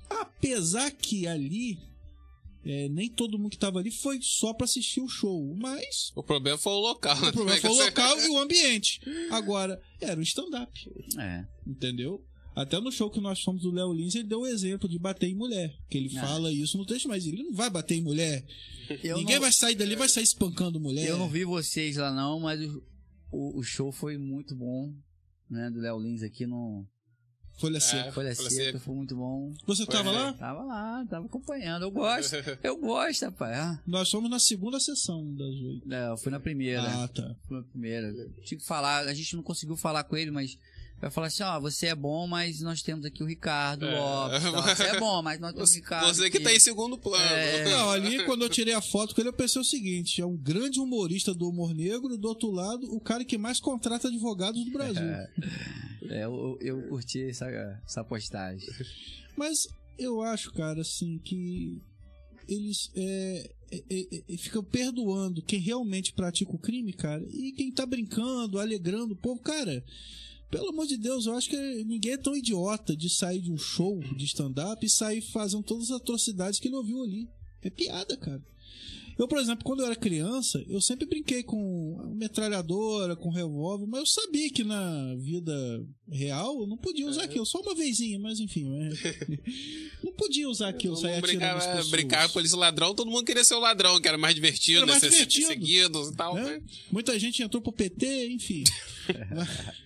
[0.08, 1.78] Apesar que ali.
[2.64, 6.22] é, nem todo mundo que tava ali foi só pra assistir o show, mas O
[6.22, 7.28] problema foi o local, né?
[7.28, 9.00] o problema foi o local e o ambiente.
[9.30, 10.72] Agora, era um stand-up.
[11.18, 11.44] É.
[11.66, 12.24] Entendeu?
[12.56, 15.28] Até no show que nós fomos do Léo Lins, ele deu o exemplo de bater
[15.28, 15.76] em mulher.
[15.90, 16.26] Que ele Ah.
[16.26, 18.44] fala isso no texto, mas ele não vai bater em mulher.
[19.04, 21.06] Eu Ninguém não, vai sair dali e vai sair espancando mulher.
[21.06, 22.82] eu não vi vocês lá não, mas o,
[23.30, 24.90] o, o show foi muito bom,
[25.50, 26.86] né, do Léo Lins aqui no
[27.58, 27.80] Folha É.
[27.80, 28.12] seca.
[28.12, 28.80] Folha Folha Seca, Seca.
[28.80, 29.52] foi muito bom.
[29.66, 30.12] Você Foi, tava é.
[30.12, 30.32] lá?
[30.34, 31.82] Tava lá, tava acompanhando.
[31.84, 33.56] Eu gosto, eu gosto, rapaz.
[33.58, 35.92] Ah, Nós fomos na segunda sessão das oito.
[35.92, 36.82] é, eu fui na primeira.
[36.82, 37.34] Ah, tá.
[37.48, 38.12] Fui na primeira.
[38.44, 40.58] Tinha que falar, a gente não conseguiu falar com ele, mas
[41.00, 43.98] vai falar assim, ó, você é bom, mas nós temos aqui o Ricardo É.
[43.98, 44.42] Lopes.
[44.42, 44.74] tá?
[44.74, 46.06] Você é bom, mas nós temos o Ricardo.
[46.14, 46.44] você que aqui.
[46.44, 47.24] tá em segundo plano.
[47.24, 47.64] É.
[47.64, 50.36] Não, ali quando eu tirei a foto com ele, eu pensei o seguinte: é um
[50.36, 54.64] grande humorista do humor negro e do outro lado, o cara que mais contrata advogados
[54.64, 55.02] do Brasil.
[56.08, 57.46] É, eu, eu curti essa,
[57.84, 58.64] essa postagem.
[59.36, 59.66] Mas
[59.98, 61.82] eu acho, cara, assim, que
[62.48, 67.72] eles é, é, é, é, ficam perdoando quem realmente pratica o crime, cara, e quem
[67.72, 69.82] tá brincando, alegrando o povo, cara.
[70.50, 73.58] Pelo amor de Deus, eu acho que ninguém é tão idiota de sair de um
[73.58, 77.28] show de stand-up e sair fazendo todas as atrocidades que ele ouviu ali.
[77.62, 78.42] É piada, cara.
[79.18, 84.00] Eu, por exemplo, quando eu era criança, eu sempre brinquei com metralhadora, com revólver, mas
[84.00, 85.54] eu sabia que na vida
[86.10, 87.46] real eu não podia usar aquilo.
[87.46, 88.68] Só uma vezinha, mas enfim.
[88.68, 88.90] né?
[90.04, 91.88] não podia usar aquilo, sair atirando pessoas.
[91.88, 94.86] brincava com polícia ladrão, todo mundo queria ser o ladrão, que era mais divertido, Era
[94.86, 95.08] mais né?
[95.08, 95.46] Ser divertido.
[95.46, 96.34] seguidos e tal.
[96.34, 96.44] né?
[96.44, 96.62] né?
[96.92, 98.64] Muita gente entrou pro PT, enfim.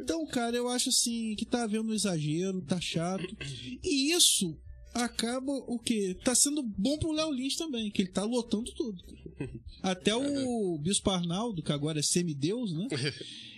[0.00, 3.36] então, cara, eu acho assim que tá havendo um exagero, tá chato.
[3.82, 4.56] E isso
[4.94, 6.16] acaba o quê?
[6.24, 9.02] Tá sendo bom pro Léo Lins também, que ele tá lotando tudo.
[9.82, 12.86] Até o Bispo Arnaldo, que agora é semideus, né?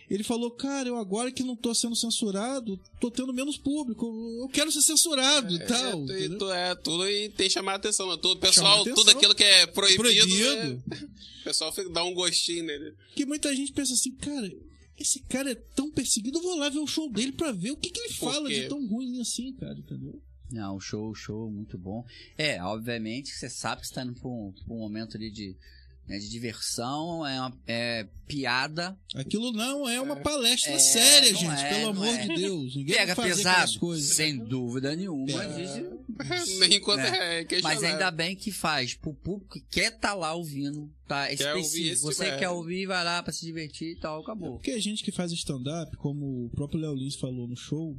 [0.08, 4.06] Ele falou, cara, eu agora que não tô sendo censurado, tô tendo menos público.
[4.40, 6.08] Eu quero ser censurado e tal.
[6.10, 8.08] É, e tu, é, tudo e tem que chamar a atenção.
[8.08, 8.16] Né?
[8.22, 8.94] Tudo, pessoal, atenção.
[8.94, 10.36] tudo aquilo que é proibido, Proibido.
[10.36, 10.80] né?
[11.40, 12.94] o pessoal fica- dá um gostinho nele.
[13.16, 14.48] Que muita gente pensa assim, cara,
[14.96, 17.76] esse cara é tão perseguido, eu vou lá ver o show dele pra ver o
[17.76, 18.60] que, que ele Por fala quê?
[18.62, 20.22] de tão ruim assim, cara, entendeu?
[20.50, 22.04] Não, show, show, muito bom.
[22.38, 25.56] É, obviamente que você sabe que você tá indo pra um, um momento ali de,
[26.06, 31.60] né, de diversão, é, uma, é piada, Aquilo não é uma palestra É, séria, gente,
[31.62, 32.26] é, pelo amor é.
[32.28, 32.76] de Deus.
[32.76, 35.44] Ninguém pega pesado, sem dúvida nenhuma.
[35.44, 35.96] Existe-
[36.60, 37.40] Nem enquanto Né?
[37.40, 37.82] é questionável.
[37.82, 41.30] Mas ainda bem que faz pro público que quer estar lá ouvindo, tá?
[41.32, 42.02] Específico.
[42.06, 44.52] Você tipo- quer ouvir, vai lá pra se divertir e tal, acabou.
[44.54, 47.96] Porque a gente que faz stand-up, como o próprio Léo Lins falou no show,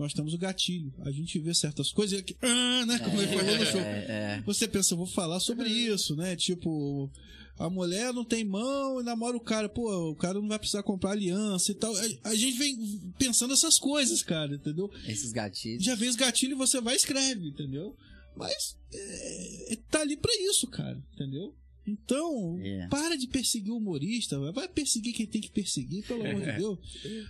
[0.00, 0.92] nós temos o gatilho.
[1.00, 2.34] A gente vê certas coisas que.
[2.40, 2.98] Ah, né?
[2.98, 3.80] Como ele falou no show.
[3.80, 4.42] É, é.
[4.46, 6.34] Você pensa, eu vou falar sobre isso, né?
[6.36, 7.10] Tipo,
[7.58, 9.68] a mulher não tem mão e namora o cara.
[9.68, 11.94] Pô, o cara não vai precisar comprar aliança e tal.
[11.94, 14.90] A, a gente vem pensando essas coisas, cara, entendeu?
[15.06, 15.84] Esses gatilhos.
[15.84, 17.94] Já vê os gatilhos e você vai e escreve, entendeu?
[18.34, 21.54] Mas é, tá ali pra isso, cara, entendeu?
[21.86, 22.86] Então, É.
[22.88, 26.78] para de perseguir o humorista, vai perseguir quem tem que perseguir, pelo amor de Deus.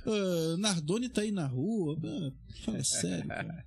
[0.07, 2.33] Ah, Nardoni tá aí na rua, ah,
[2.65, 3.65] fala sério, cara.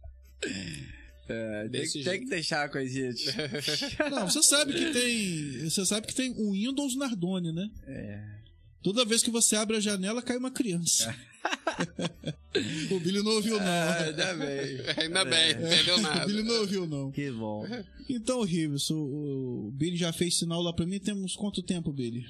[1.29, 3.25] É, tem, tem que deixar com a gente.
[4.11, 5.69] Não, você sabe que tem.
[5.69, 7.69] Você sabe que tem o Windows Nardoni, né?
[7.88, 8.43] É.
[8.84, 11.15] Toda vez que você abre a janela, cai uma criança.
[12.91, 13.65] o Billy não ouviu, não.
[13.65, 14.78] Ah, ainda bem.
[15.03, 16.26] Ainda bem, não entendeu o nada.
[16.26, 17.11] Billy não ouviu, não.
[17.11, 17.65] Que bom.
[18.09, 20.99] Então, Rivers, o, o Billy já fez sinal lá pra mim.
[20.99, 22.26] Temos quanto tempo, Billy?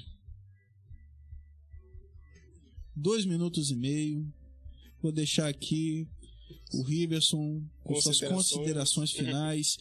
[2.96, 4.26] Dois minutos e meio.
[5.02, 6.08] Vou deixar aqui
[6.72, 8.50] o Riverson com suas Considerações.
[8.50, 9.76] considerações finais.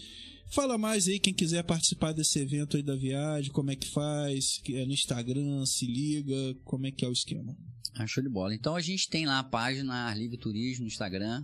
[0.51, 4.59] Fala mais aí quem quiser participar desse evento aí da viagem, como é que faz,
[4.64, 7.57] que é no Instagram, se liga, como é que é o esquema.
[7.96, 8.54] Ah, show de bola.
[8.56, 11.44] Então a gente tem lá a página Ar Livre Turismo no Instagram.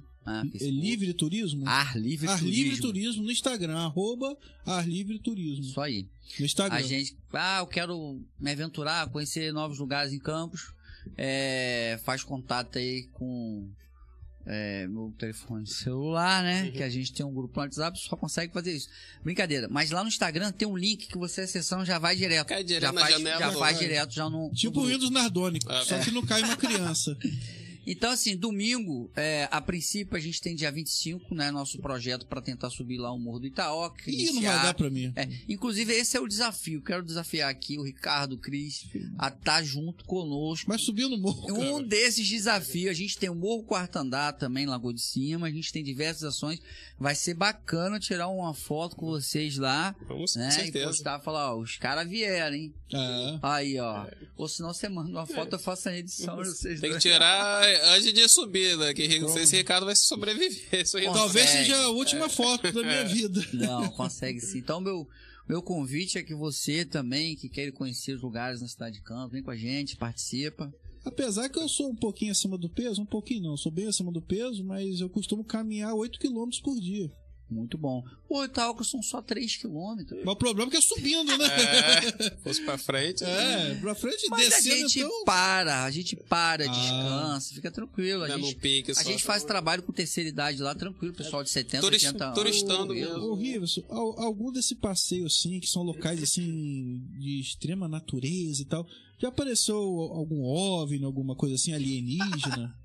[0.52, 0.72] Facebook.
[0.72, 1.68] Livre Turismo?
[1.68, 2.64] Ar Livre Ar Turismo.
[2.64, 5.64] Livre Turismo no Instagram, arroba Ar Livre Turismo.
[5.64, 6.08] Isso aí.
[6.39, 6.78] No Instagram.
[6.78, 10.74] A gente, ah, eu quero me aventurar, conhecer novos lugares em Campos.
[11.18, 13.70] É, faz contato aí com
[14.45, 16.71] é, meu telefone celular, né?
[16.71, 18.89] Que a gente tem um grupo no WhatsApp, só consegue fazer isso.
[19.23, 19.67] Brincadeira.
[19.69, 22.47] Mas lá no Instagram tem um link que você acessando já vai direto.
[22.47, 23.73] Cai direto já na faz, janela, Já faz vai.
[23.75, 24.49] direto já no.
[24.51, 24.85] Tipo o.
[24.87, 27.15] Windows Nardônico, Ah, só que não cai uma criança.
[27.91, 31.49] Então, assim, domingo, é, a princípio, a gente tem dia 25, né?
[31.49, 34.03] Nosso projeto para tentar subir lá o Morro do Itaoca.
[34.07, 35.11] Ih, não vai dar pra mim.
[35.15, 36.83] É, inclusive, esse é o desafio.
[36.83, 38.85] Quero desafiar aqui o Ricardo, o Cris,
[39.17, 40.69] a estar junto conosco.
[40.69, 41.83] Mas subiu no morro, Um cara.
[41.87, 45.73] desses desafios, a gente tem o Morro Quarto Andar também, Lagoa de Cima, a gente
[45.73, 46.61] tem diversas ações.
[46.99, 50.45] Vai ser bacana tirar uma foto com vocês lá, Vamos, né?
[50.49, 50.85] com E certeza.
[50.87, 52.73] postar, falar, ó, os caras vieram, hein?
[52.93, 53.39] É.
[53.41, 54.05] Aí, ó.
[54.37, 56.37] Ou senão você manda uma foto, eu faço a edição
[56.81, 58.93] Tem que tirar antes de subir, né?
[58.93, 60.82] Que não sei se o Ricardo vai sobreviver.
[60.82, 63.41] Isso aí não Talvez seja a última foto da minha vida.
[63.53, 64.59] Não, consegue sim.
[64.59, 65.07] Então, meu,
[65.47, 69.32] meu convite é que você também, que queira conhecer os lugares na cidade de Campos,
[69.32, 70.71] vem com a gente, participa.
[71.03, 73.88] Apesar que eu sou um pouquinho acima do peso, um pouquinho não, eu sou bem
[73.88, 77.09] acima do peso, mas eu costumo caminhar 8 km por dia.
[77.50, 78.04] Muito bom.
[78.28, 80.20] Pô, Itaúca são só 3 quilômetros.
[80.24, 81.45] Mas o problema é que é subindo, né?
[81.47, 83.24] É, fosse pra frente.
[83.24, 85.24] É, pra frente Mas a descendo, gente então.
[85.26, 86.68] para, a gente para, Ah.
[86.68, 88.24] descansa, fica tranquilo.
[88.24, 91.50] A Dando gente, pique a gente faz trabalho com terceira idade lá, tranquilo, pessoal de
[91.50, 92.36] 70, Turist- 80 anos.
[92.38, 93.18] turistando mesmo.
[93.24, 98.66] Ô, Riverson, al- algum desse passeio, assim, que são locais, assim, de extrema natureza e
[98.66, 98.86] tal,
[99.18, 102.76] já apareceu algum OVNI, alguma coisa assim, alienígena?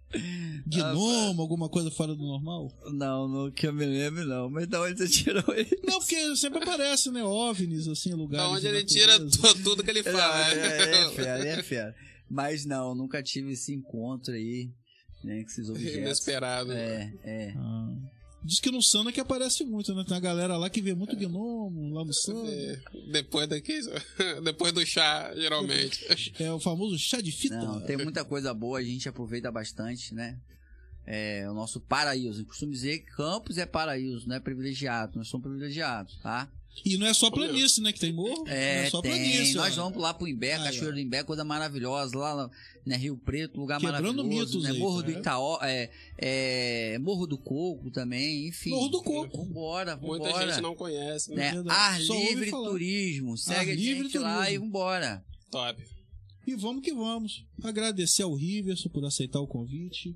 [0.67, 2.73] Gnomo, alguma coisa fora do normal?
[2.93, 4.49] Não, não que eu me lembro, não.
[4.51, 5.79] Mas da onde você tirou ele?
[5.87, 9.19] Não, porque sempre aparece, né, OVNIs, assim, lugares Da onde de ele tira
[9.63, 10.51] tudo que ele fala.
[10.53, 11.11] é, é né?
[11.11, 11.95] fera, é fera.
[12.31, 14.71] Mas não, nunca tive esse encontro aí,
[15.23, 15.97] né, com esses objetos.
[15.99, 16.73] Inesperado.
[16.73, 17.55] É, é.
[17.57, 17.95] Ah.
[18.45, 20.05] Diz que no Sana que aparece muito, né?
[20.05, 22.47] Tem uma galera lá que vê muito gnomo lá no Sana.
[22.47, 22.79] É,
[23.11, 23.81] Depois daqui,
[24.45, 26.05] depois do chá, geralmente.
[26.39, 27.57] É o famoso chá de fita.
[27.57, 30.39] Não, tem muita coisa boa, a gente aproveita bastante, né?
[31.07, 32.43] É o nosso paraíso.
[32.43, 35.17] Eu costumo dizer que Campos é paraíso, não é privilegiado.
[35.19, 36.51] Nós somos privilegiados, tá?
[36.85, 37.93] E não é só planície, né?
[37.93, 38.45] Que tem morro.
[38.49, 39.11] É, não é só tem.
[39.11, 39.55] planície.
[39.55, 39.85] Nós ó.
[39.85, 40.91] vamos lá pro Imbé, ó.
[40.93, 42.17] do Imbé, coisa maravilhosa.
[42.17, 42.51] Lá,
[42.85, 44.59] né, Rio Preto, lugar Quebrando maravilhoso.
[44.59, 44.71] mitos né?
[44.71, 45.19] aí, Morro do cara.
[45.21, 48.71] Itaó, é, é, Morro do Coco também, enfim.
[48.71, 49.45] Morro do Coco.
[49.45, 50.53] Vambora, Muita vambora.
[50.53, 51.37] gente não conhece, né?
[51.37, 51.53] né?
[51.53, 51.79] Verdade.
[51.79, 52.51] Ar Só Livre.
[52.51, 53.39] Turismo.
[53.39, 54.55] Segue a Livre gente lá Turismo.
[54.55, 55.25] e vambora.
[55.51, 55.83] Top.
[56.47, 57.47] E vamos que vamos.
[57.63, 60.15] Agradecer ao Riverson por aceitar o convite.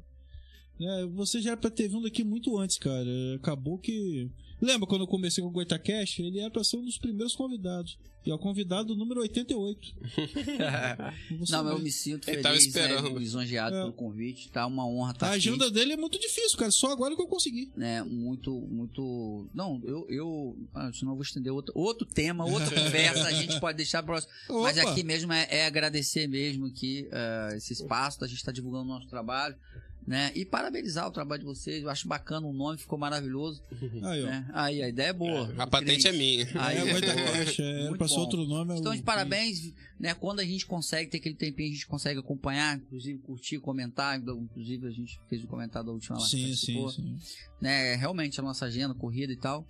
[0.81, 3.09] É, você já era pra ter vindo aqui muito antes, cara.
[3.37, 4.31] Acabou que.
[4.61, 6.21] Lembra quando eu comecei com o Goitacast?
[6.23, 7.99] Ele era pra ser um dos primeiros convidados.
[8.27, 9.95] E é o convidado número 88.
[11.39, 13.19] Você Não, mas eu me sinto Ele feliz, tava né, esperando.
[13.19, 13.81] lisonjeado É.
[13.81, 14.51] pelo convite.
[14.51, 15.37] Tá uma honra estar A aqui.
[15.39, 16.71] agenda dele é muito difícil, cara.
[16.71, 17.71] Só agora que eu consegui.
[17.77, 19.49] né, muito, muito.
[19.55, 23.59] Não, eu, eu ah, senão eu vou estender outro, outro tema, outra conversa, a gente
[23.61, 24.33] pode deixar para próximo.
[24.63, 24.91] Mas Opa!
[24.91, 28.89] aqui mesmo é, é agradecer mesmo que ah, esse espaço, a gente está divulgando o
[28.89, 29.57] nosso trabalho,
[30.09, 30.33] né?
[30.35, 31.83] E parabenizar o trabalho de vocês.
[31.83, 33.63] Eu acho bacana o nome, ficou maravilhoso.
[34.03, 34.23] Aí.
[34.23, 34.51] Né?
[34.55, 35.53] Aí a ideia é boa.
[35.59, 36.49] A patente é minha.
[36.55, 36.83] Aí, é.
[36.83, 38.21] É, pra ser bom.
[38.23, 38.73] outro nome.
[38.73, 40.15] é Então, de parabéns, né?
[40.15, 44.19] Quando a gente consegue ter aquele tempinho, a gente consegue acompanhar, inclusive curtir, comentar.
[44.19, 46.25] Inclusive, a gente fez o comentário da última lá.
[46.25, 47.17] que Sim, sim, sim.
[47.61, 49.67] né, realmente a nossa agenda, corrida e tal.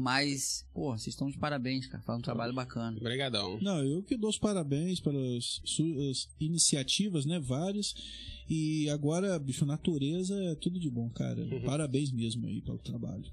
[0.00, 2.02] Mas, pô, vocês estão de parabéns, cara.
[2.02, 2.96] Faz um trabalho bacana.
[2.96, 3.58] Obrigadão.
[3.60, 7.38] Não, eu que dou os parabéns pelas suas iniciativas, né?
[7.38, 7.94] Várias.
[8.48, 11.46] E agora, bicho, natureza é tudo de bom, cara.
[11.66, 13.30] Parabéns mesmo aí pelo trabalho.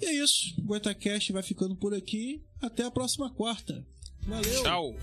[0.00, 0.54] E é isso.
[0.58, 2.40] O Goitacast vai ficando por aqui.
[2.62, 3.84] Até a próxima quarta.
[4.22, 4.62] Valeu!
[4.62, 4.94] Tchau.